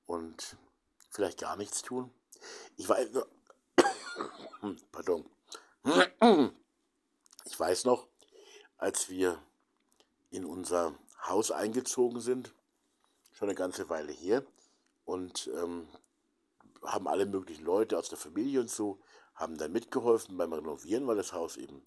[0.04, 0.58] und
[1.12, 2.12] vielleicht gar nichts tun.
[2.76, 3.08] Ich weiß,
[4.92, 5.24] pardon,
[7.44, 8.08] ich weiß noch,
[8.78, 9.40] als wir
[10.30, 10.94] in unser
[11.28, 12.54] Haus eingezogen sind,
[13.32, 14.44] schon eine ganze Weile her,
[15.04, 15.88] und ähm,
[16.82, 19.00] haben alle möglichen Leute aus der Familie und so,
[19.34, 21.82] haben dann mitgeholfen beim Renovieren, weil das Haus eben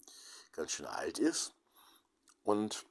[0.52, 1.52] ganz schön alt ist.
[2.44, 2.86] Und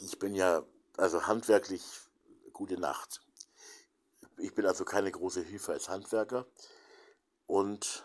[0.00, 0.62] ich bin ja
[0.96, 1.82] also handwerklich
[2.52, 3.25] gute Nacht.
[4.38, 6.46] Ich bin also keine große Hilfe als Handwerker.
[7.46, 8.04] Und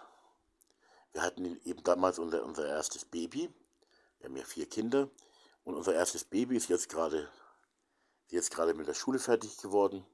[1.13, 3.53] wir hatten eben damals unser, unser erstes Baby.
[4.19, 5.09] Wir haben ja vier Kinder.
[5.63, 7.29] Und unser erstes Baby ist jetzt gerade
[8.31, 10.05] jetzt gerade mit der Schule fertig geworden,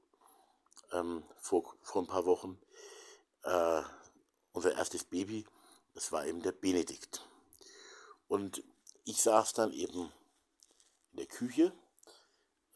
[0.92, 2.60] ähm, vor, vor ein paar Wochen.
[3.42, 3.82] Äh,
[4.52, 5.46] unser erstes Baby,
[5.94, 7.24] das war eben der Benedikt.
[8.26, 8.62] Und
[9.04, 10.12] ich saß dann eben
[11.12, 11.72] in der Küche.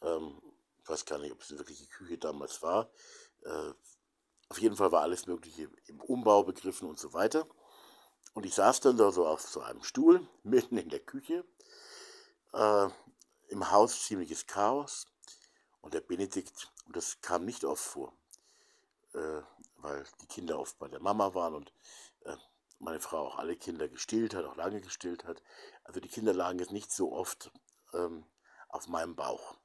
[0.01, 0.41] Ähm,
[0.81, 2.89] ich weiß gar nicht, ob es eine wirkliche Küche damals war.
[3.43, 3.73] Äh,
[4.49, 7.47] auf jeden Fall war alles Mögliche im Umbau begriffen und so weiter.
[8.33, 11.45] Und ich saß dann da so auf so einem Stuhl, mitten in der Küche,
[12.53, 12.87] äh,
[13.47, 15.07] im Haus ziemliches Chaos
[15.81, 18.13] und der Benedikt, und das kam nicht oft vor,
[19.13, 19.41] äh,
[19.77, 21.73] weil die Kinder oft bei der Mama waren und
[22.25, 22.35] äh,
[22.79, 25.41] meine Frau auch alle Kinder gestillt hat, auch lange gestillt hat.
[25.83, 27.51] Also die Kinder lagen jetzt nicht so oft
[27.93, 28.25] ähm,
[28.69, 29.55] auf meinem Bauch.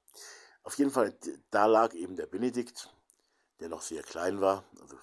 [0.63, 1.17] Auf jeden Fall,
[1.51, 2.93] da lag eben der Benedikt,
[3.61, 4.97] der noch sehr klein war, also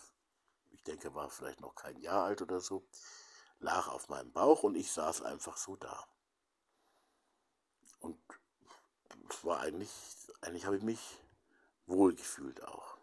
[0.71, 2.87] ich denke, war vielleicht noch kein Jahr alt oder so,
[3.59, 6.05] lag auf meinem Bauch und ich saß einfach so da.
[7.99, 8.19] Und
[9.29, 9.91] es war eigentlich,
[10.41, 10.99] eigentlich habe ich mich
[11.87, 12.97] wohlgefühlt auch.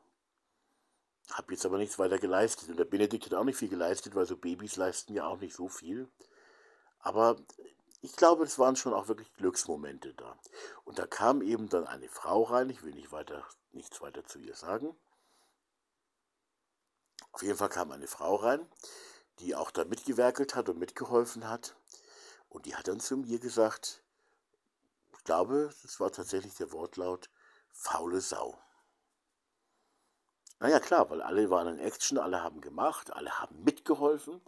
[1.33, 2.69] Habe jetzt aber nichts weiter geleistet.
[2.69, 5.55] Und der Benedikt hat auch nicht viel geleistet, weil so Babys leisten ja auch nicht
[5.55, 6.11] so viel.
[6.99, 7.37] Aber
[8.01, 10.39] ich glaube, es waren schon auch wirklich Glücksmomente da.
[10.85, 14.39] Und da kam eben dann eine Frau rein, ich will nicht weiter, nichts weiter zu
[14.39, 14.95] ihr sagen.
[17.33, 18.67] Auf jeden Fall kam eine Frau rein,
[19.39, 21.77] die auch da mitgewerkelt hat und mitgeholfen hat.
[22.49, 24.03] Und die hat dann zu mir gesagt,
[25.17, 27.31] ich glaube, das war tatsächlich der Wortlaut,
[27.71, 28.59] faule Sau.
[30.59, 34.41] Naja, klar, weil alle waren in Action, alle haben gemacht, alle haben mitgeholfen.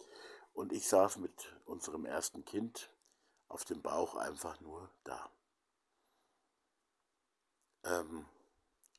[0.52, 2.90] Und ich saß mit unserem ersten Kind
[3.48, 5.30] auf dem Bauch einfach nur da.
[7.82, 8.26] Ähm,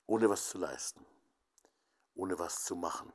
[0.07, 1.05] ohne was zu leisten,
[2.15, 3.13] ohne was zu machen.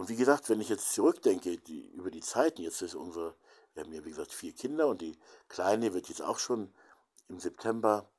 [0.00, 3.36] Und wie gesagt, wenn ich jetzt zurückdenke die, über die Zeiten, jetzt ist unser,
[3.74, 6.72] wir haben ja wie gesagt vier Kinder und die Kleine wird jetzt auch schon
[7.28, 8.10] im September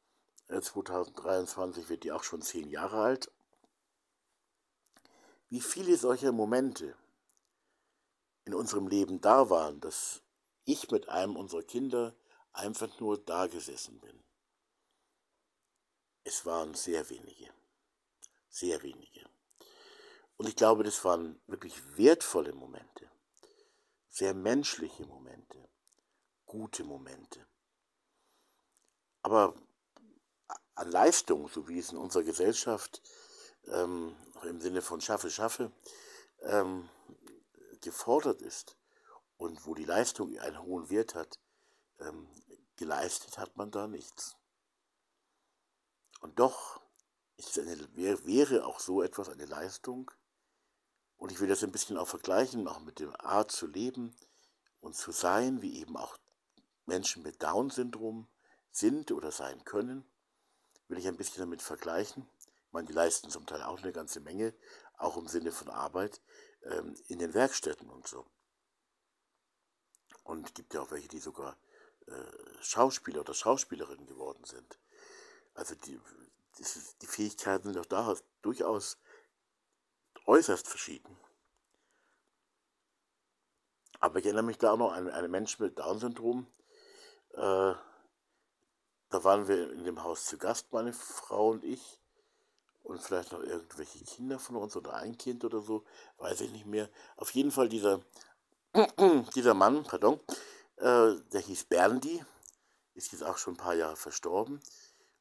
[0.47, 3.31] 2023 äh, wird die auch schon zehn Jahre alt.
[5.49, 6.95] Wie viele solcher Momente
[8.45, 10.21] in unserem Leben da waren, dass
[10.65, 12.15] ich mit einem unserer Kinder
[12.53, 14.23] einfach nur da gesessen bin.
[16.25, 17.49] Es waren sehr wenige.
[18.49, 19.30] Sehr wenige.
[20.41, 23.07] Und ich glaube, das waren wirklich wertvolle Momente.
[24.09, 25.69] Sehr menschliche Momente.
[26.47, 27.45] Gute Momente.
[29.21, 29.53] Aber
[30.73, 33.03] an Leistung, so wie es in unserer Gesellschaft
[33.67, 35.71] ähm, im Sinne von schaffe, schaffe,
[36.41, 36.89] ähm,
[37.81, 38.75] gefordert ist,
[39.37, 41.39] und wo die Leistung einen hohen Wert hat,
[41.99, 42.27] ähm,
[42.77, 44.37] geleistet hat man da nichts.
[46.19, 46.81] Und doch
[47.37, 50.09] ist eine, wäre auch so etwas eine Leistung.
[51.21, 54.15] Und ich will das ein bisschen auch vergleichen, auch mit der Art zu leben
[54.79, 56.17] und zu sein, wie eben auch
[56.87, 58.27] Menschen mit Down-Syndrom
[58.71, 60.03] sind oder sein können,
[60.87, 62.27] will ich ein bisschen damit vergleichen.
[62.65, 64.55] Ich meine, die leisten zum Teil auch eine ganze Menge,
[64.97, 66.21] auch im Sinne von Arbeit
[66.63, 68.25] ähm, in den Werkstätten und so.
[70.23, 71.55] Und es gibt ja auch welche, die sogar
[72.07, 72.13] äh,
[72.61, 74.79] Schauspieler oder Schauspielerinnen geworden sind.
[75.53, 76.01] Also die,
[77.03, 78.97] die Fähigkeiten sind auch da durchaus
[80.25, 81.17] äußerst verschieden.
[83.99, 86.47] Aber ich erinnere mich da auch noch an einen Menschen mit Down-Syndrom.
[87.33, 87.73] Äh,
[89.09, 91.99] da waren wir in dem Haus zu Gast, meine Frau und ich.
[92.83, 95.85] Und vielleicht noch irgendwelche Kinder von uns oder ein Kind oder so,
[96.17, 96.89] weiß ich nicht mehr.
[97.15, 98.01] Auf jeden Fall dieser
[99.35, 100.19] dieser Mann, pardon,
[100.77, 102.23] äh, der hieß Berndi,
[102.93, 104.61] ist jetzt auch schon ein paar Jahre verstorben.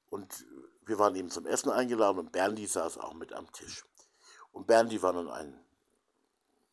[0.08, 0.46] Und
[0.86, 3.84] wir waren eben zum Essen eingeladen und Berndi saß auch mit am Tisch.
[4.52, 5.58] Und Berndi war nun ein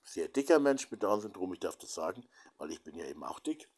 [0.04, 2.26] sehr dicker Mensch mit Down-Syndrom, ich darf das sagen,
[2.58, 3.70] weil ich bin ja eben auch dick.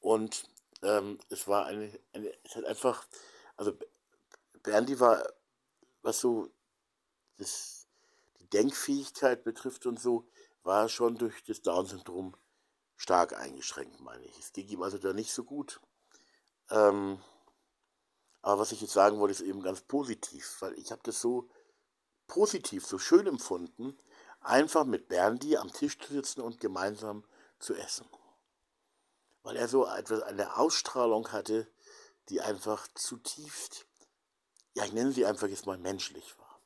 [0.00, 0.48] Und
[0.82, 3.06] ähm, es war eine, eine, es hat einfach,
[3.56, 3.72] also
[4.62, 5.26] Berndi war,
[6.02, 6.50] was so
[7.38, 7.86] das,
[8.40, 10.28] die Denkfähigkeit betrifft und so,
[10.62, 12.36] war schon durch das Down-Syndrom
[12.96, 14.38] stark eingeschränkt, meine ich.
[14.38, 15.80] Es ging ihm also da nicht so gut.
[16.68, 17.18] Ähm,
[18.42, 21.48] aber was ich jetzt sagen wollte, ist eben ganz positiv, weil ich habe das so
[22.30, 23.98] positiv, so schön empfunden,
[24.40, 27.24] einfach mit Berndi am Tisch zu sitzen und gemeinsam
[27.58, 28.06] zu essen.
[29.42, 31.66] Weil er so etwas, eine Ausstrahlung hatte,
[32.28, 33.86] die einfach zutiefst,
[34.74, 36.60] ja, ich nenne sie einfach jetzt mal menschlich war.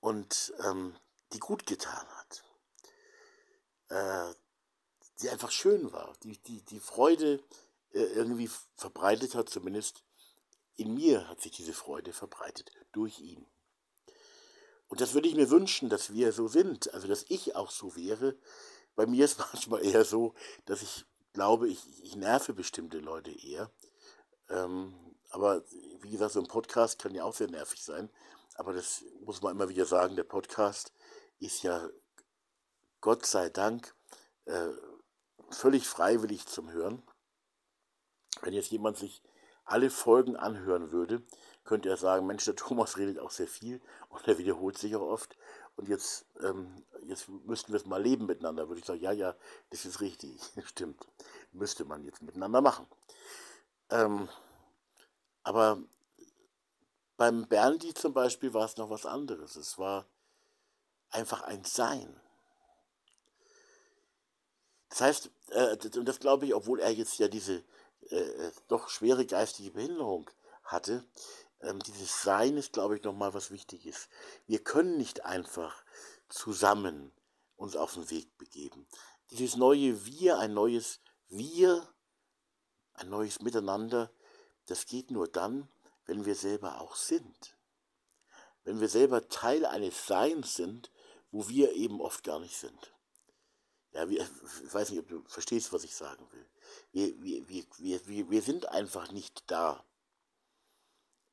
[0.00, 0.96] Und ähm,
[1.32, 2.44] die gut getan hat
[3.88, 4.34] äh,
[5.20, 7.42] die einfach schön war, die, die, die Freude
[7.92, 10.04] äh, irgendwie verbreitet hat, zumindest
[10.76, 13.46] in mir hat sich diese Freude verbreitet, durch ihn.
[14.88, 17.94] Und das würde ich mir wünschen, dass wir so sind, also dass ich auch so
[17.94, 18.36] wäre.
[18.96, 20.34] Bei mir ist manchmal eher so,
[20.64, 23.70] dass ich glaube, ich, ich nerve bestimmte Leute eher.
[24.48, 24.94] Ähm,
[25.30, 25.62] aber
[26.00, 28.10] wie gesagt, so ein Podcast kann ja auch sehr nervig sein.
[28.54, 30.92] Aber das muss man immer wieder sagen, der Podcast
[31.38, 31.88] ist ja
[33.00, 33.94] Gott sei Dank
[34.46, 34.70] äh,
[35.50, 37.02] völlig freiwillig zum Hören.
[38.42, 39.22] Wenn jetzt jemand sich
[39.68, 41.22] alle Folgen anhören würde,
[41.64, 45.02] könnte er sagen, Mensch, der Thomas redet auch sehr viel und er wiederholt sich auch
[45.02, 45.36] oft.
[45.76, 48.68] Und jetzt, ähm, jetzt müssten wir es mal leben miteinander.
[48.68, 49.36] Würde ich sagen, ja, ja,
[49.70, 51.06] das ist richtig, stimmt.
[51.52, 52.86] Müsste man jetzt miteinander machen.
[53.90, 54.28] Ähm,
[55.44, 55.82] Aber
[57.16, 59.56] beim Berndi zum Beispiel war es noch was anderes.
[59.56, 60.06] Es war
[61.10, 62.20] einfach ein Sein.
[64.88, 67.62] Das heißt, äh, und das glaube ich, obwohl er jetzt ja diese
[68.10, 70.30] äh, doch schwere geistige Behinderung
[70.64, 71.04] hatte,
[71.60, 74.08] ähm, dieses Sein ist, glaube ich, nochmal was Wichtiges.
[74.46, 75.84] Wir können nicht einfach
[76.28, 77.12] zusammen
[77.56, 78.86] uns auf den Weg begeben.
[79.30, 81.86] Dieses neue Wir, ein neues Wir,
[82.94, 84.10] ein neues Miteinander,
[84.66, 85.68] das geht nur dann,
[86.06, 87.56] wenn wir selber auch sind.
[88.64, 90.90] Wenn wir selber Teil eines Seins sind,
[91.30, 92.94] wo wir eben oft gar nicht sind.
[93.92, 96.46] Ja, wir, ich weiß nicht, ob du verstehst, was ich sagen will.
[96.92, 99.84] Wir, wir, wir, wir, wir sind einfach nicht da,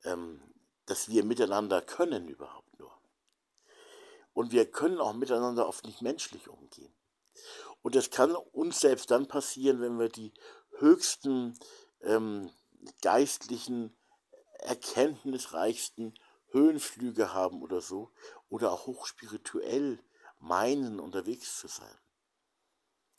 [0.04, 0.40] ähm,
[0.86, 2.96] dass wir miteinander können überhaupt nur.
[4.32, 6.94] Und wir können auch miteinander oft nicht menschlich umgehen.
[7.82, 10.32] Und das kann uns selbst dann passieren, wenn wir die
[10.78, 11.58] höchsten
[12.00, 12.50] ähm,
[13.02, 13.96] geistlichen,
[14.58, 18.12] erkenntnisreichsten Höhenflüge haben oder so,
[18.48, 19.98] oder auch hochspirituell
[20.38, 21.98] meinen, unterwegs zu sein.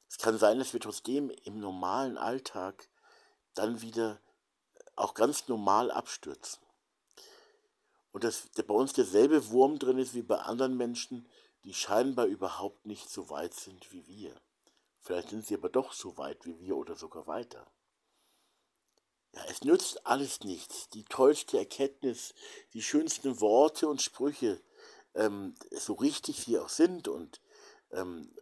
[0.09, 2.89] Es kann sein, dass wir trotzdem im normalen Alltag
[3.53, 4.21] dann wieder
[4.95, 6.59] auch ganz normal abstürzen.
[8.11, 11.27] Und dass bei uns derselbe Wurm drin ist wie bei anderen Menschen,
[11.63, 14.33] die scheinbar überhaupt nicht so weit sind wie wir.
[15.01, 17.65] Vielleicht sind sie aber doch so weit wie wir oder sogar weiter.
[19.35, 20.89] Ja, es nützt alles nichts.
[20.89, 22.33] Die tollste Erkenntnis,
[22.73, 24.61] die schönsten Worte und Sprüche,
[25.13, 27.41] ähm, so richtig sie auch sind und
[27.91, 28.33] ähm,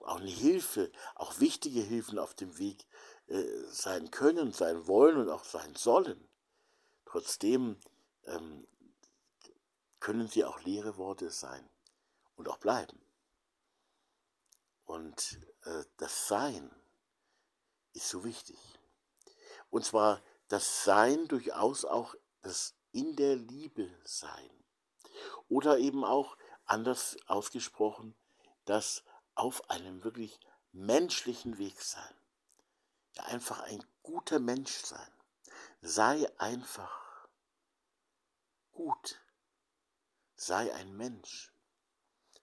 [0.00, 2.86] auch eine Hilfe, auch wichtige Hilfen auf dem Weg
[3.26, 6.28] äh, sein können, sein wollen und auch sein sollen.
[7.04, 7.76] Trotzdem
[8.24, 8.66] ähm,
[9.98, 11.68] können sie auch leere Worte sein
[12.36, 13.00] und auch bleiben.
[14.84, 16.70] Und äh, das Sein
[17.92, 18.58] ist so wichtig.
[19.70, 24.50] Und zwar das Sein durchaus auch das in der Liebe sein.
[25.48, 28.14] Oder eben auch anders ausgesprochen,
[28.64, 29.04] das
[29.34, 30.38] auf einem wirklich
[30.72, 32.14] menschlichen Weg sein.
[33.16, 35.12] Ja, einfach ein guter Mensch sein.
[35.82, 37.28] Sei einfach
[38.72, 39.20] gut.
[40.36, 41.52] Sei ein Mensch.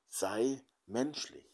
[0.07, 1.47] Sei menschlich.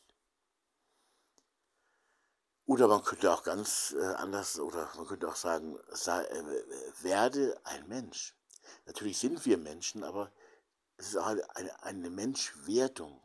[2.65, 6.63] Oder man könnte auch ganz äh, anders, oder man könnte auch sagen, sei, äh,
[7.01, 8.37] werde ein Mensch.
[8.85, 10.31] Natürlich sind wir Menschen, aber
[10.95, 13.21] es ist auch eine, eine Menschwertung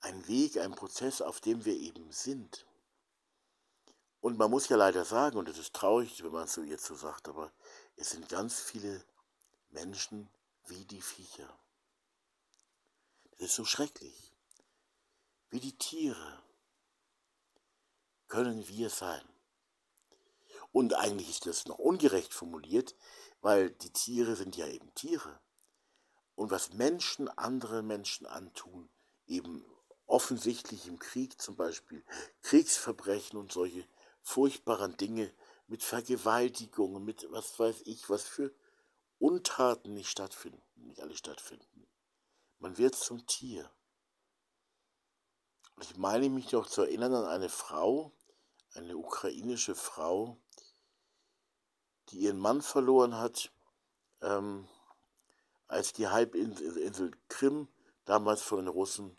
[0.00, 2.66] ein Weg, ein Prozess, auf dem wir eben sind.
[4.20, 6.84] Und man muss ja leider sagen, und es ist traurig, wenn man es so jetzt
[6.84, 7.52] so sagt, aber
[7.96, 9.04] es sind ganz viele
[9.70, 10.28] Menschen
[10.66, 11.58] wie die Viecher.
[13.32, 14.32] Das ist so schrecklich.
[15.50, 16.42] Wie die Tiere
[18.26, 19.22] können wir sein.
[20.72, 22.94] Und eigentlich ist das noch ungerecht formuliert,
[23.40, 25.40] weil die Tiere sind ja eben Tiere.
[26.34, 28.90] Und was Menschen anderen Menschen antun,
[29.26, 29.64] eben
[30.08, 32.02] offensichtlich im Krieg zum Beispiel
[32.42, 33.86] Kriegsverbrechen und solche
[34.22, 35.32] furchtbaren Dinge
[35.68, 38.52] mit Vergewaltigungen, mit was weiß ich, was für
[39.18, 41.86] Untaten nicht stattfinden, nicht alle stattfinden.
[42.58, 43.70] Man wird zum Tier.
[45.76, 48.12] Und ich meine mich noch zu erinnern an eine Frau,
[48.74, 50.38] eine ukrainische Frau,
[52.08, 53.52] die ihren Mann verloren hat,
[54.22, 54.66] ähm,
[55.66, 57.68] als die Halbinsel Krim
[58.06, 59.18] damals von den Russen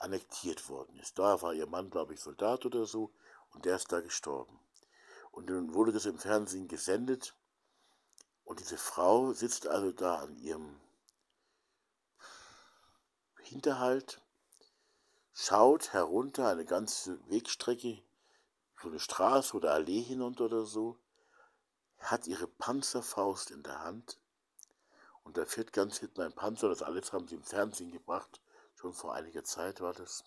[0.00, 1.18] annektiert worden ist.
[1.18, 3.12] Da war ihr Mann, glaube ich, Soldat oder so,
[3.50, 4.58] und der ist da gestorben.
[5.30, 7.36] Und dann wurde das im Fernsehen gesendet,
[8.44, 10.80] und diese Frau sitzt also da an ihrem
[13.42, 14.20] Hinterhalt,
[15.32, 18.02] schaut herunter eine ganze Wegstrecke,
[18.82, 20.98] so eine Straße oder Allee hinunter oder so,
[21.98, 24.18] hat ihre Panzerfaust in der Hand
[25.22, 28.40] und da fährt ganz hinten ein Panzer, das alles haben sie im Fernsehen gebracht
[28.80, 30.24] Schon vor einiger Zeit war das.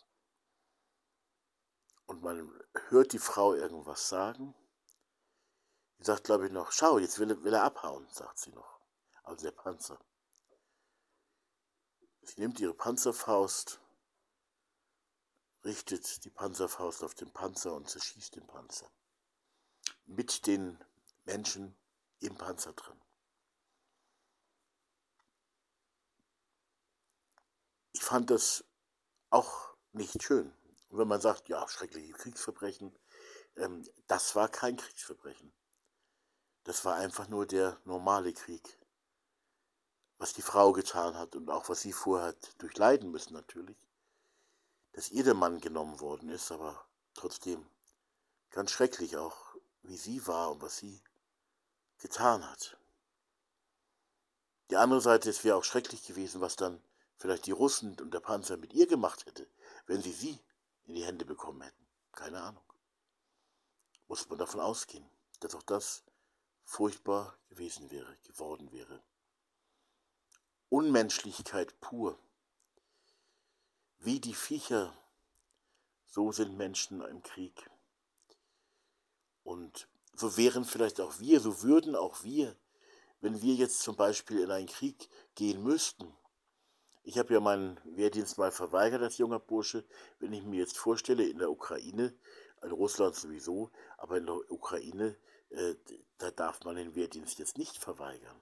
[2.06, 2.54] Und man
[2.90, 4.54] hört die Frau irgendwas sagen.
[5.98, 8.80] Die sagt, glaube ich, noch, schau, jetzt will er, will er abhauen, sagt sie noch.
[9.24, 10.00] Also der Panzer.
[12.22, 13.80] Sie nimmt ihre Panzerfaust,
[15.66, 18.92] richtet die Panzerfaust auf den Panzer und zerschießt den Panzer.
[20.06, 20.80] Mit den
[21.24, 21.76] Menschen
[22.20, 23.03] im Panzer drin.
[28.04, 28.64] Fand das
[29.30, 30.54] auch nicht schön.
[30.90, 32.98] Und wenn man sagt, ja, schreckliche Kriegsverbrechen,
[33.56, 35.54] ähm, das war kein Kriegsverbrechen.
[36.64, 38.80] Das war einfach nur der normale Krieg.
[40.18, 43.78] Was die Frau getan hat und auch was sie vorher hat durchleiden müssen natürlich.
[44.94, 47.68] Dass ihr der Mann genommen worden ist, aber trotzdem
[48.52, 51.04] ganz schrecklich auch, wie sie war und was sie
[51.98, 52.78] getan hat.
[54.70, 56.82] Die andere Seite, es wäre auch schrecklich gewesen, was dann
[57.18, 59.48] vielleicht die Russen und der Panzer mit ihr gemacht hätte,
[59.86, 60.40] wenn sie sie
[60.86, 61.88] in die Hände bekommen hätten.
[62.12, 62.64] Keine Ahnung.
[64.08, 65.10] Muss man davon ausgehen,
[65.40, 66.04] dass auch das
[66.64, 69.04] furchtbar gewesen wäre, geworden wäre.
[70.70, 72.18] Unmenschlichkeit pur.
[74.00, 74.98] Wie die Viecher,
[76.06, 77.70] so sind Menschen im Krieg.
[79.44, 82.56] Und so wären vielleicht auch wir, so würden auch wir,
[83.22, 86.14] wenn wir jetzt zum Beispiel in einen Krieg gehen müssten.
[87.04, 89.86] Ich habe ja meinen Wehrdienst mal verweigert als junger Bursche.
[90.20, 92.18] Wenn ich mir jetzt vorstelle, in der Ukraine,
[92.62, 95.18] in Russland sowieso, aber in der Ukraine,
[95.50, 95.76] äh,
[96.18, 98.40] da darf man den Wehrdienst jetzt nicht verweigern.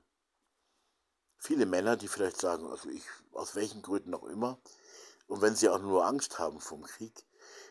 [1.38, 4.62] Viele Männer, die vielleicht sagen, also ich, aus welchen Gründen auch immer,
[5.26, 7.26] und wenn sie auch nur Angst haben vom Krieg,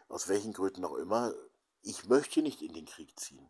[0.08, 1.32] aus welchen Gründen auch immer,
[1.82, 3.48] ich möchte nicht in den Krieg ziehen.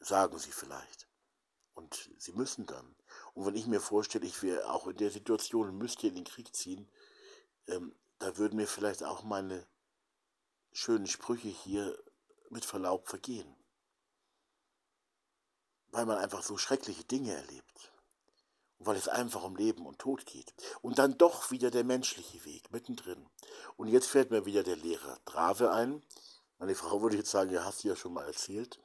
[0.00, 1.08] Sagen sie vielleicht.
[1.74, 2.95] Und sie müssen dann.
[3.36, 6.24] Und wenn ich mir vorstelle, ich wäre auch in der Situation und müsste in den
[6.24, 6.88] Krieg ziehen,
[7.66, 9.66] ähm, da würden mir vielleicht auch meine
[10.72, 12.02] schönen Sprüche hier
[12.48, 13.54] mit Verlaub vergehen.
[15.88, 17.92] Weil man einfach so schreckliche Dinge erlebt.
[18.78, 20.54] Und weil es einfach um Leben und Tod geht.
[20.80, 23.28] Und dann doch wieder der menschliche Weg mittendrin.
[23.76, 26.02] Und jetzt fällt mir wieder der Lehrer Drave ein.
[26.56, 28.80] Meine Frau würde jetzt sagen, ja, hast du ja schon mal erzählt.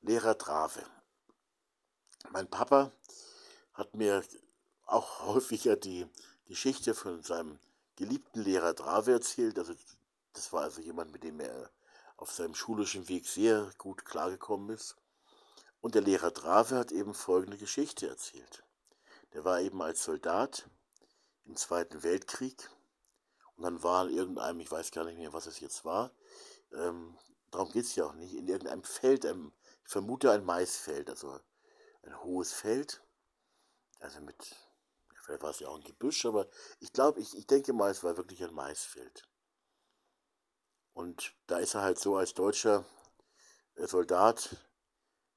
[0.00, 0.84] Lehrer Drave.
[2.32, 2.90] Mein Papa
[3.82, 4.22] hat mir
[4.86, 6.06] auch häufiger die
[6.46, 7.58] Geschichte von seinem
[7.96, 9.58] geliebten Lehrer Drave erzählt.
[9.58, 9.74] Also
[10.34, 11.68] das war also jemand, mit dem er
[12.16, 14.96] auf seinem schulischen Weg sehr gut klargekommen ist.
[15.80, 18.62] Und der Lehrer Drave hat eben folgende Geschichte erzählt.
[19.32, 20.68] Der war eben als Soldat
[21.44, 22.70] im Zweiten Weltkrieg
[23.56, 26.12] und dann war in irgendeinem, ich weiß gar nicht mehr, was es jetzt war,
[26.72, 27.18] ähm,
[27.50, 29.52] darum geht es ja auch nicht, in irgendeinem Feld, einem,
[29.84, 31.40] ich vermute ein Maisfeld, also
[32.04, 33.02] ein hohes Feld,
[34.02, 34.56] also mit,
[35.22, 36.48] vielleicht war es ja auch ein Gebüsch, aber
[36.80, 39.28] ich glaube, ich, ich denke mal, es war wirklich ein Maisfeld.
[40.92, 42.84] Und da ist er halt so als deutscher
[43.76, 44.56] äh, Soldat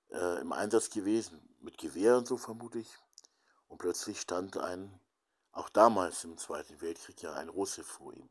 [0.10, 2.90] äh, im Einsatz gewesen, mit Gewehr und so vermute ich.
[3.68, 5.00] Und plötzlich stand ein,
[5.52, 8.30] auch damals im Zweiten Weltkrieg, ja ein Russe vor ihm.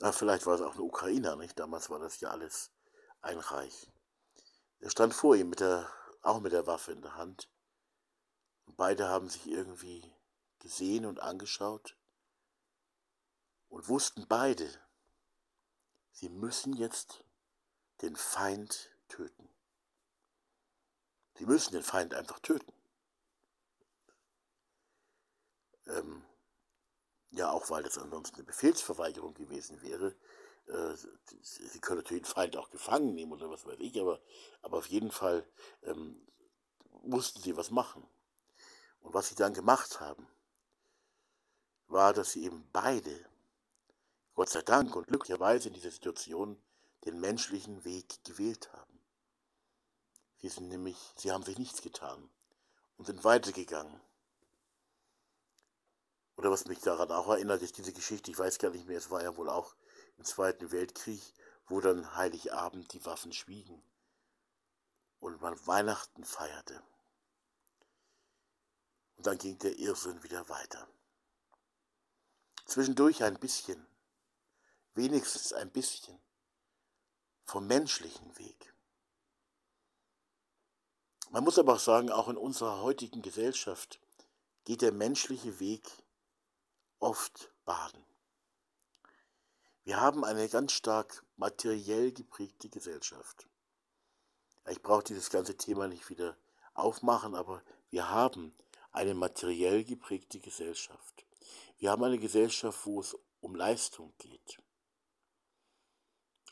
[0.00, 1.58] Ach, vielleicht war es auch ein Ukrainer, nicht?
[1.58, 2.70] Damals war das ja alles
[3.20, 3.90] ein Reich.
[4.80, 5.88] Er stand vor ihm, mit der,
[6.22, 7.48] auch mit der Waffe in der Hand.
[8.66, 10.12] Und beide haben sich irgendwie
[10.58, 11.96] gesehen und angeschaut
[13.68, 14.68] und wussten beide,
[16.10, 17.24] sie müssen jetzt
[18.02, 19.48] den Feind töten.
[21.34, 22.72] Sie müssen den Feind einfach töten.
[25.86, 26.24] Ähm,
[27.30, 30.16] ja, auch weil das ansonsten eine Befehlsverweigerung gewesen wäre.
[30.66, 30.96] Äh,
[31.42, 34.20] sie können natürlich den Feind auch gefangen nehmen oder was weiß ich, aber,
[34.62, 35.46] aber auf jeden Fall
[35.82, 36.26] ähm,
[37.02, 38.08] mussten sie was machen.
[39.06, 40.26] Und was sie dann gemacht haben,
[41.86, 43.24] war, dass sie eben beide,
[44.34, 46.60] Gott sei Dank und glücklicherweise in dieser Situation,
[47.04, 49.00] den menschlichen Weg gewählt haben.
[50.38, 52.28] Sie sind nämlich, sie haben sich nichts getan
[52.96, 54.00] und sind weitergegangen.
[56.36, 59.12] Oder was mich daran auch erinnert, ist diese Geschichte, ich weiß gar nicht mehr, es
[59.12, 59.76] war ja wohl auch
[60.18, 61.22] im Zweiten Weltkrieg,
[61.68, 63.80] wo dann Heiligabend die Waffen schwiegen
[65.20, 66.82] und man Weihnachten feierte.
[69.16, 70.86] Und dann ging der Irrsinn wieder weiter.
[72.66, 73.86] Zwischendurch ein bisschen,
[74.94, 76.18] wenigstens ein bisschen
[77.44, 78.74] vom menschlichen Weg.
[81.30, 84.00] Man muss aber auch sagen, auch in unserer heutigen Gesellschaft
[84.64, 85.90] geht der menschliche Weg
[86.98, 88.04] oft baden.
[89.84, 93.46] Wir haben eine ganz stark materiell geprägte Gesellschaft.
[94.68, 96.36] Ich brauche dieses ganze Thema nicht wieder
[96.74, 98.52] aufmachen, aber wir haben
[98.96, 101.26] eine materiell geprägte Gesellschaft.
[101.76, 104.58] Wir haben eine Gesellschaft, wo es um Leistung geht,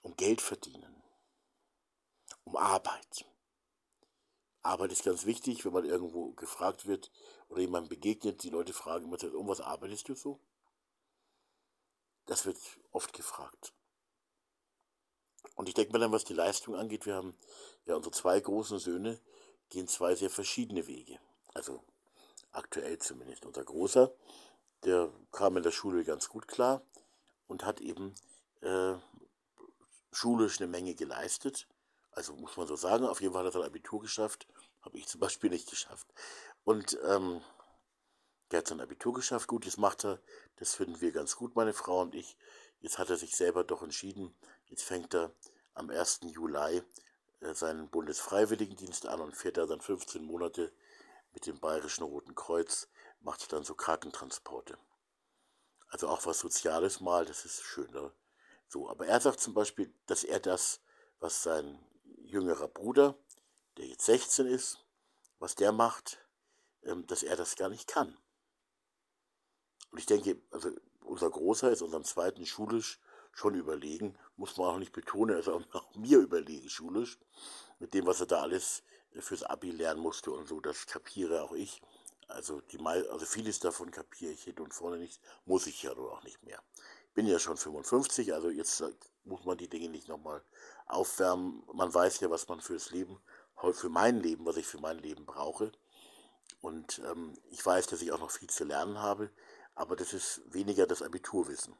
[0.03, 1.03] um Geld verdienen,
[2.45, 3.24] um Arbeit.
[4.61, 7.11] Arbeit ist ganz wichtig, wenn man irgendwo gefragt wird
[7.49, 10.40] oder jemand begegnet, die Leute fragen immer, um was arbeitest du so?
[12.26, 12.59] Das wird
[12.90, 13.72] oft gefragt.
[15.57, 17.38] Und ich denke mal dann, was die Leistung angeht, wir haben
[17.86, 19.18] ja unsere zwei großen Söhne,
[19.70, 21.18] gehen zwei sehr verschiedene Wege.
[21.55, 21.82] Also
[22.55, 23.44] aktuell zumindest.
[23.44, 24.12] Unser Großer,
[24.84, 26.82] der kam in der Schule ganz gut klar
[27.46, 28.14] und hat eben
[28.62, 28.94] äh,
[30.12, 31.68] schulisch eine Menge geleistet.
[32.12, 34.46] Also muss man so sagen, auf jeden Fall hat er sein Abitur geschafft.
[34.82, 36.07] Habe ich zum Beispiel nicht geschafft.
[36.64, 37.40] Und ähm,
[38.50, 39.48] der hat sein Abitur geschafft.
[39.48, 40.20] Gut, jetzt macht er,
[40.57, 42.36] das finden wir ganz gut, meine Frau und ich.
[42.80, 44.34] Jetzt hat er sich selber doch entschieden.
[44.66, 45.32] Jetzt fängt er
[45.74, 46.20] am 1.
[46.24, 46.82] Juli
[47.40, 50.72] äh, seinen Bundesfreiwilligendienst an und fährt da dann 15 Monate
[51.35, 52.89] mit dem Bayerischen Roten Kreuz,
[53.20, 54.78] macht dann so Krankentransporte.
[55.89, 57.91] Also auch was Soziales mal, das ist schön.
[57.93, 58.12] Ne?
[58.68, 60.80] So, aber er sagt zum Beispiel, dass er das,
[61.20, 61.78] was sein
[62.22, 63.16] jüngerer Bruder,
[63.76, 64.85] der jetzt 16 ist,
[65.39, 66.18] was der macht,
[66.85, 68.16] ähm, dass er das gar nicht kann.
[69.91, 70.70] Und ich denke, also
[71.03, 73.01] unser Großer ist unserem zweiten schulisch
[73.32, 77.18] schon überlegen, muss man auch nicht betonen, er ist auch mir überlegen schulisch,
[77.78, 78.82] mit dem, was er da alles
[79.20, 81.80] fürs Abi lernen musste und so, das kapiere auch ich.
[82.28, 86.22] Also, die, also vieles davon kapiere ich hinten und vorne nicht, muss ich ja auch
[86.24, 86.62] nicht mehr.
[87.08, 88.82] Ich bin ja schon 55, also jetzt
[89.24, 90.42] muss man die Dinge nicht nochmal
[90.86, 91.62] aufwärmen.
[91.72, 93.20] Man weiß ja, was man fürs Leben,
[93.72, 95.70] für mein Leben, was ich für mein Leben brauche.
[96.60, 99.30] Und ähm, ich weiß, dass ich auch noch viel zu lernen habe,
[99.74, 101.74] aber das ist weniger das Abiturwissen,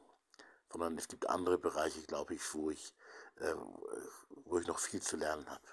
[0.71, 2.93] sondern es gibt andere Bereiche, glaube ich, wo ich,
[3.37, 3.55] äh,
[4.45, 5.63] wo ich noch viel zu lernen habe.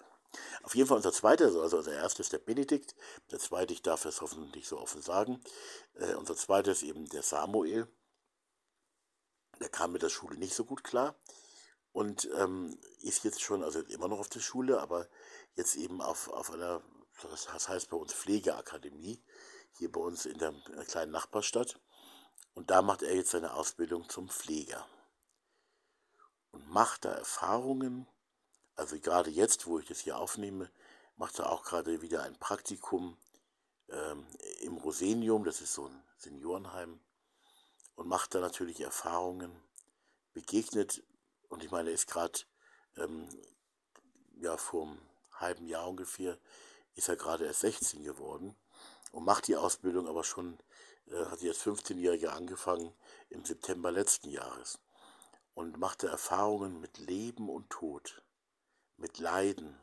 [0.63, 2.95] Auf jeden Fall unser zweiter, also unser erster ist der Benedikt,
[3.31, 5.43] der zweite, ich darf es hoffentlich so offen sagen,
[5.95, 7.87] äh, unser zweiter ist eben der Samuel.
[9.61, 11.15] Der kam mit der Schule nicht so gut klar
[11.93, 15.09] und ähm, ist jetzt schon, also immer noch auf der Schule, aber
[15.55, 16.83] jetzt eben auf, auf einer,
[17.23, 19.23] das heißt bei uns Pflegeakademie,
[19.79, 20.53] hier bei uns in der
[20.87, 21.79] kleinen Nachbarstadt.
[22.55, 24.87] Und da macht er jetzt seine Ausbildung zum Pfleger.
[26.51, 28.07] Und macht da Erfahrungen,
[28.77, 30.71] also gerade jetzt, wo ich das hier aufnehme,
[31.17, 33.17] macht er auch gerade wieder ein Praktikum
[33.89, 34.27] ähm,
[34.61, 37.01] im Rosenium, das ist so ein Seniorenheim,
[37.95, 39.63] und macht da natürlich Erfahrungen,
[40.33, 41.03] begegnet,
[41.49, 42.41] und ich meine, er ist gerade
[42.97, 43.29] ähm,
[44.37, 44.99] ja, vor einem
[45.35, 46.39] halben Jahr ungefähr,
[46.95, 48.57] ist er gerade erst 16 geworden
[49.13, 50.59] und macht die Ausbildung aber schon,
[51.07, 52.95] äh, hat jetzt 15-Jährige angefangen
[53.29, 54.79] im September letzten Jahres
[55.55, 58.22] und machte Erfahrungen mit Leben und Tod
[59.03, 59.77] mit Leiden,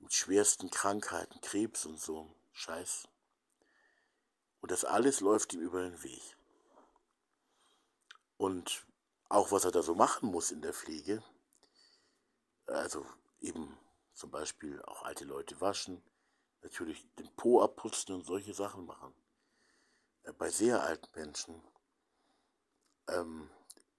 [0.00, 3.08] mit schwersten Krankheiten, Krebs und so, Scheiß.
[4.60, 6.36] Und das alles läuft ihm über den Weg.
[8.36, 8.86] Und
[9.30, 11.24] auch was er da so machen muss in der Pflege,
[12.66, 13.06] also
[13.40, 13.78] eben
[14.12, 16.02] zum Beispiel auch alte Leute waschen,
[16.60, 19.14] natürlich den Po abputzen und solche Sachen machen.
[20.24, 21.62] Äh, bei sehr alten Menschen,
[23.08, 23.50] ähm,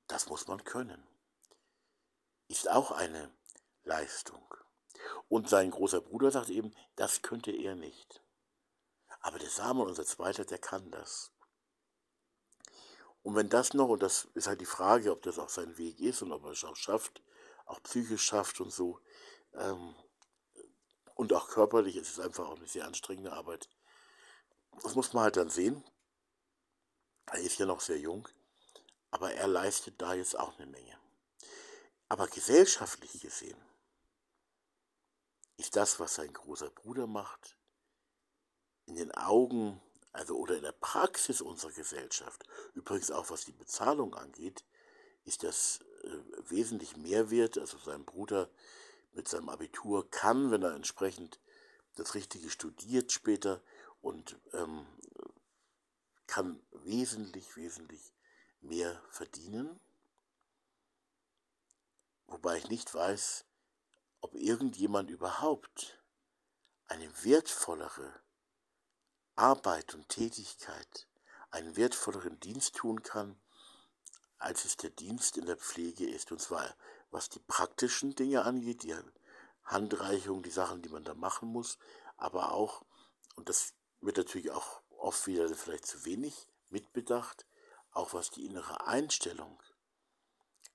[0.06, 1.04] das muss man können.
[2.48, 3.32] Ist auch eine
[3.88, 4.44] Leistung.
[5.30, 8.22] Und sein großer Bruder sagt eben, das könnte er nicht.
[9.22, 11.32] Aber der Samuel, unser Zweiter, der kann das.
[13.24, 16.00] Und wenn das noch, und das ist halt die Frage, ob das auch sein Weg
[16.00, 17.24] ist und ob er es auch schafft,
[17.66, 19.00] auch psychisch schafft und so,
[19.54, 19.96] ähm,
[21.16, 23.70] und auch körperlich, es ist einfach auch eine sehr anstrengende Arbeit.
[24.84, 25.84] Das muss man halt dann sehen.
[27.26, 28.30] Er ist ja noch sehr jung,
[29.10, 30.98] aber er leistet da jetzt auch eine Menge.
[32.08, 33.58] Aber gesellschaftlich gesehen
[35.58, 37.58] ist das, was sein großer Bruder macht,
[38.86, 39.82] in den Augen,
[40.14, 42.43] also oder in der Praxis unserer Gesellschaft,
[42.74, 44.64] übrigens auch was die Bezahlung angeht,
[45.26, 47.58] ist das äh, wesentlich mehr wert.
[47.58, 48.49] Also sein Bruder
[49.14, 51.39] mit seinem Abitur kann, wenn er entsprechend
[51.95, 53.62] das Richtige studiert später
[54.01, 54.86] und ähm,
[56.28, 58.14] kann wesentlich, wesentlich
[58.62, 59.80] mehr verdienen.
[62.28, 63.45] Wobei ich nicht weiß,
[64.28, 65.98] ob irgendjemand überhaupt
[66.88, 68.14] eine wertvollere
[69.38, 71.08] Arbeit und Tätigkeit,
[71.50, 73.40] einen wertvolleren Dienst tun kann,
[74.38, 76.34] als es der Dienst in der Pflege ist.
[76.34, 76.76] Und zwar
[77.10, 78.94] was die praktischen Dinge angeht, die
[79.64, 81.78] Handreichung, die Sachen, die man da machen muss,
[82.18, 82.84] aber auch,
[83.36, 87.46] und das wird natürlich auch oft wieder vielleicht zu wenig mitbedacht,
[87.92, 89.58] auch was die innere Einstellung,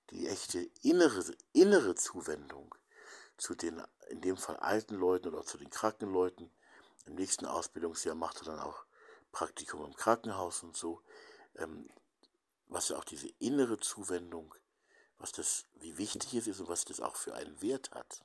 [0.09, 1.23] die echte innere,
[1.53, 2.75] innere Zuwendung
[3.37, 6.51] zu den, in dem Fall alten Leuten oder zu den kranken Leuten.
[7.07, 8.85] Im nächsten Ausbildungsjahr macht er dann auch
[9.33, 11.03] Praktikum im Krankenhaus und so.
[11.57, 11.89] Ähm,
[12.69, 14.55] was ja auch diese innere Zuwendung,
[15.19, 18.25] was das, wie wichtig es ist und was das auch für einen Wert hat.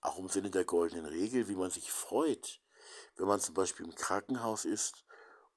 [0.00, 2.60] Auch im Sinne der goldenen Regel, wie man sich freut,
[3.16, 5.04] wenn man zum Beispiel im Krankenhaus ist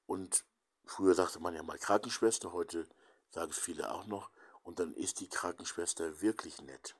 [0.06, 0.44] und
[0.86, 2.88] früher sagte man ja mal Krankenschwester, heute
[3.30, 4.30] sagen es viele auch noch,
[4.62, 6.96] und dann ist die Krankenschwester wirklich nett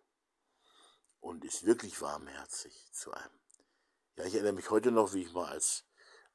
[1.21, 3.41] und ist wirklich warmherzig zu einem.
[4.17, 5.85] Ja, ich erinnere mich heute noch, wie ich mal als,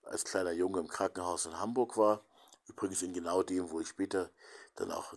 [0.03, 2.23] als kleiner Junge im Krankenhaus in Hamburg war.
[2.67, 4.31] Übrigens in genau dem, wo ich später
[4.75, 5.13] dann auch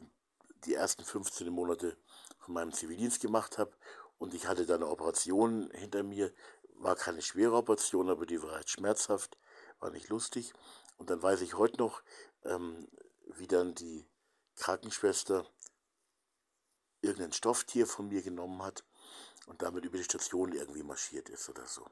[0.65, 1.97] die ersten 15 Monate
[2.39, 3.73] von meinem Zivildienst gemacht habe.
[4.19, 6.33] Und ich hatte da eine Operation hinter mir.
[6.75, 9.39] War keine schwere Operation, aber die war halt schmerzhaft,
[9.79, 10.53] war nicht lustig.
[10.97, 12.03] Und dann weiß ich heute noch,
[12.45, 12.89] ähm,
[13.37, 14.07] wie dann die
[14.57, 15.47] Krankenschwester
[17.01, 18.85] irgendein Stofftier von mir genommen hat
[19.47, 21.87] und damit über die Station irgendwie marschiert ist oder so.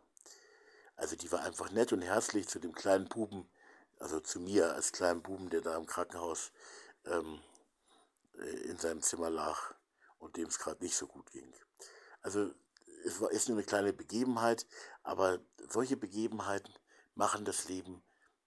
[0.96, 3.48] Also die war einfach nett und herzlich zu dem kleinen Buben,
[3.98, 6.52] also zu mir als kleinen Buben, der da im Krankenhaus
[7.06, 7.40] ähm,
[8.38, 9.74] äh, in seinem Zimmer lag
[10.18, 11.52] und dem es gerade nicht so gut ging.
[12.22, 12.52] Also
[13.04, 14.66] es war, ist nur eine kleine Begebenheit,
[15.02, 16.72] aber solche Begebenheiten
[17.14, 18.02] machen das Leben,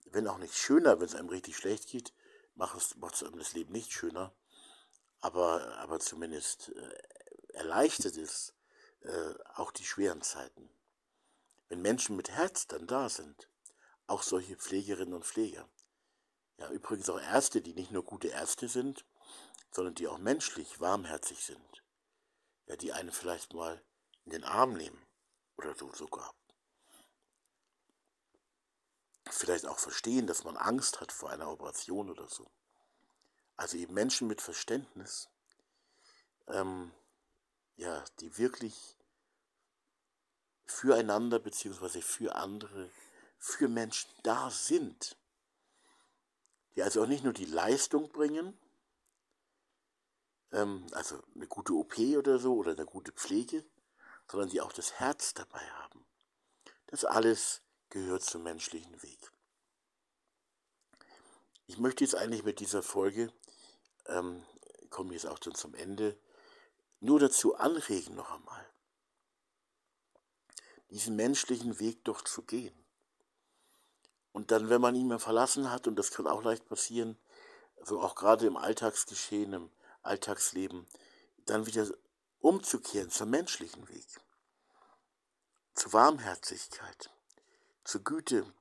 [0.05, 2.13] wenn auch nicht schöner, wenn es einem richtig schlecht geht,
[2.55, 4.33] macht es, einem das Leben nicht schöner,
[5.19, 8.53] aber, aber zumindest äh, erleichtert es
[9.01, 10.69] äh, auch die schweren Zeiten.
[11.69, 13.49] Wenn Menschen mit Herz dann da sind,
[14.07, 15.67] auch solche Pflegerinnen und Pfleger.
[16.57, 19.05] Ja, übrigens auch Ärzte, die nicht nur gute Ärzte sind,
[19.71, 21.83] sondern die auch menschlich warmherzig sind.
[22.65, 23.83] Ja, die einen vielleicht mal
[24.25, 25.05] in den Arm nehmen
[25.57, 26.33] oder so sogar.
[29.29, 32.49] Vielleicht auch verstehen, dass man Angst hat vor einer Operation oder so.
[33.57, 35.29] Also eben Menschen mit Verständnis,
[36.47, 36.91] ähm,
[37.77, 38.97] ja, die wirklich
[40.65, 42.01] füreinander bzw.
[42.01, 42.91] für andere,
[43.37, 45.17] für Menschen da sind.
[46.75, 48.59] Die also auch nicht nur die Leistung bringen,
[50.51, 53.63] ähm, also eine gute OP oder so oder eine gute Pflege,
[54.29, 56.05] sondern die auch das Herz dabei haben.
[56.87, 59.31] Das alles gehört zum menschlichen Weg.
[61.67, 63.31] Ich möchte jetzt eigentlich mit dieser Folge,
[64.05, 64.43] ähm,
[64.89, 66.17] komme jetzt auch schon zum Ende,
[66.99, 68.65] nur dazu anregen noch einmal,
[70.89, 72.73] diesen menschlichen Weg doch zu gehen.
[74.31, 77.17] Und dann, wenn man ihn mal verlassen hat, und das kann auch leicht passieren,
[77.77, 79.71] also auch gerade im Alltagsgeschehen, im
[80.01, 80.87] Alltagsleben,
[81.45, 81.87] dann wieder
[82.39, 84.07] umzukehren zum menschlichen Weg,
[85.73, 87.11] zur Warmherzigkeit,
[87.83, 88.51] zur Güte,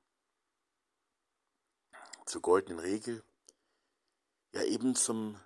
[2.25, 3.23] zur goldenen Regel,
[4.53, 5.41] ja eben zum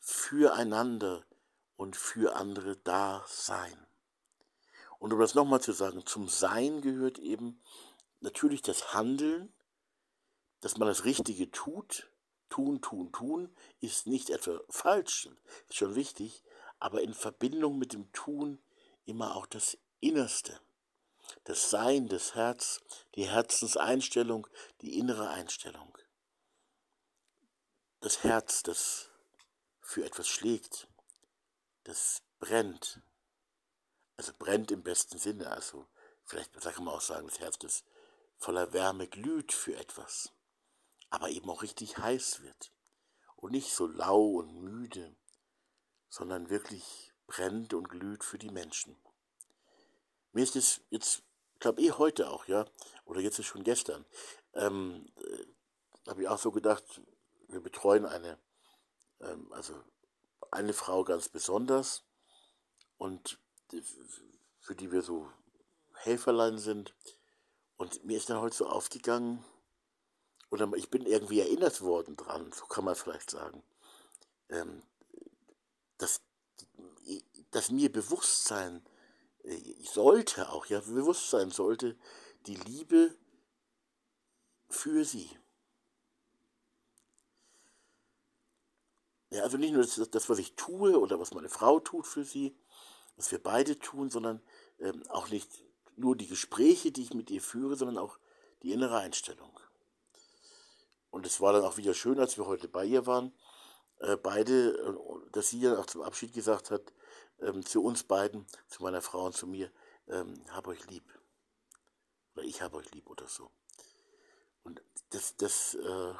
[0.00, 1.24] Füreinander
[1.82, 3.76] und für andere da sein.
[5.00, 7.60] Und um das nochmal zu sagen, zum Sein gehört eben
[8.20, 9.52] natürlich das Handeln,
[10.60, 12.08] dass man das Richtige tut.
[12.48, 15.28] Tun, tun, tun ist nicht etwa falsch,
[15.68, 16.44] ist schon wichtig,
[16.78, 18.62] aber in Verbindung mit dem Tun
[19.04, 20.60] immer auch das Innerste,
[21.44, 22.78] das Sein, das Herz,
[23.16, 24.46] die Herzenseinstellung,
[24.82, 25.98] die innere Einstellung.
[27.98, 29.10] Das Herz, das
[29.80, 30.86] für etwas schlägt,
[31.84, 33.00] das brennt,
[34.16, 35.86] also brennt im besten Sinne, also
[36.24, 37.84] vielleicht kann man auch sagen, das Herz, das
[38.36, 40.32] voller Wärme glüht für etwas,
[41.10, 42.72] aber eben auch richtig heiß wird.
[43.36, 45.16] Und nicht so lau und müde,
[46.08, 48.96] sondern wirklich brennt und glüht für die Menschen.
[50.32, 51.22] Mir ist es jetzt,
[51.54, 52.66] ich glaube eh heute auch, ja,
[53.04, 54.04] oder jetzt ist schon gestern,
[54.54, 57.00] ähm, äh, habe ich auch so gedacht,
[57.48, 58.38] wir betreuen eine,
[59.20, 59.82] ähm, also
[60.52, 62.04] eine Frau ganz besonders
[62.98, 63.38] und
[64.60, 65.28] für die wir so
[65.94, 66.94] Helferlein sind.
[67.76, 69.44] Und mir ist dann heute so aufgegangen,
[70.50, 73.62] oder ich bin irgendwie erinnert worden dran, so kann man vielleicht sagen,
[74.50, 74.82] ähm,
[75.96, 76.20] dass,
[77.50, 78.86] dass mir Bewusstsein
[79.44, 81.96] äh, sollte auch, ja, Bewusstsein sollte
[82.46, 83.16] die Liebe
[84.68, 85.30] für sie.
[89.32, 92.22] Ja, also nicht nur das, das, was ich tue oder was meine Frau tut für
[92.22, 92.54] sie,
[93.16, 94.42] was wir beide tun, sondern
[94.78, 95.48] ähm, auch nicht
[95.96, 98.18] nur die Gespräche, die ich mit ihr führe, sondern auch
[98.62, 99.58] die innere Einstellung.
[101.10, 103.32] Und es war dann auch wieder schön, als wir heute bei ihr waren,
[104.00, 106.92] äh, beide, äh, dass sie dann auch zum Abschied gesagt hat,
[107.40, 109.72] ähm, zu uns beiden, zu meiner Frau und zu mir,
[110.08, 111.04] ähm, hab euch lieb.
[112.34, 113.50] Oder ich hab euch lieb oder so.
[114.62, 116.14] Und das, das, äh,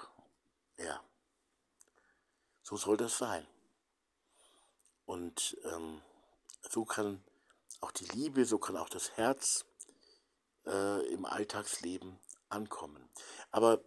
[0.82, 1.04] ja,
[2.72, 3.46] so soll das sein.
[5.04, 6.00] Und ähm,
[6.70, 7.22] so kann
[7.82, 9.66] auch die Liebe, so kann auch das Herz
[10.64, 12.18] äh, im Alltagsleben
[12.48, 13.06] ankommen.
[13.50, 13.82] Aber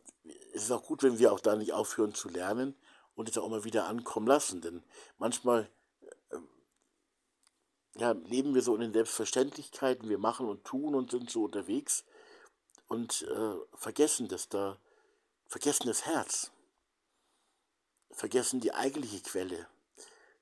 [0.53, 2.75] es ist auch gut, wenn wir auch da nicht aufhören zu lernen
[3.15, 4.61] und es auch immer wieder ankommen lassen.
[4.61, 4.83] Denn
[5.17, 5.67] manchmal
[6.29, 6.37] äh,
[7.95, 12.05] ja, leben wir so in den Selbstverständlichkeiten, wir machen und tun und sind so unterwegs
[12.87, 14.77] und äh, vergessen das da,
[15.47, 16.51] vergessen das Herz,
[18.15, 19.67] vergessen die eigentliche Quelle,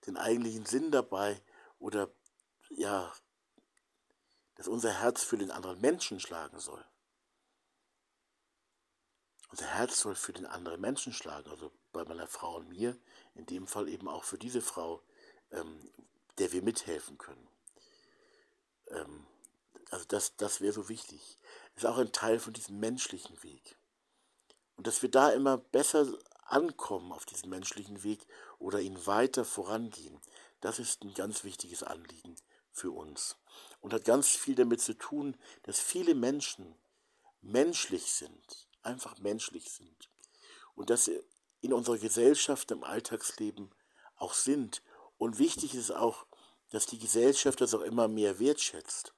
[0.06, 1.42] den eigentlichen Sinn dabei
[1.80, 2.10] oder
[2.70, 3.12] ja,
[4.56, 6.84] dass unser Herz für den anderen Menschen schlagen soll.
[9.50, 12.98] Unser Herz soll für den anderen Menschen schlagen, also bei meiner Frau und mir,
[13.36, 15.02] in dem Fall eben auch für diese Frau,
[15.52, 15.92] ähm,
[16.38, 17.48] der wir mithelfen können.
[18.90, 19.28] Ähm,
[19.92, 21.38] also das, das wäre so wichtig.
[21.76, 23.78] Ist auch ein Teil von diesem menschlichen Weg.
[24.76, 26.08] Und dass wir da immer besser
[26.46, 28.26] ankommen auf diesem menschlichen Weg
[28.60, 30.20] oder ihn weiter vorangehen,
[30.62, 32.36] das ist ein ganz wichtiges Anliegen
[32.72, 33.38] für uns.
[33.82, 36.76] und hat ganz viel damit zu tun, dass viele Menschen
[37.42, 40.10] menschlich sind, einfach menschlich sind
[40.76, 41.22] und dass sie
[41.62, 43.70] in unserer Gesellschaft im Alltagsleben
[44.16, 44.82] auch sind.
[45.18, 46.26] Und wichtig ist auch,
[46.70, 49.14] dass die Gesellschaft das auch immer mehr wertschätzt.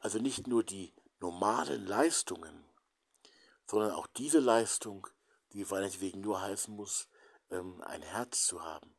[0.00, 2.64] Also nicht nur die normalen Leistungen,
[3.66, 5.08] sondern auch diese Leistung,
[5.52, 7.08] die meinetwegen nur heißen muss,
[7.50, 8.97] ähm, ein Herz zu haben.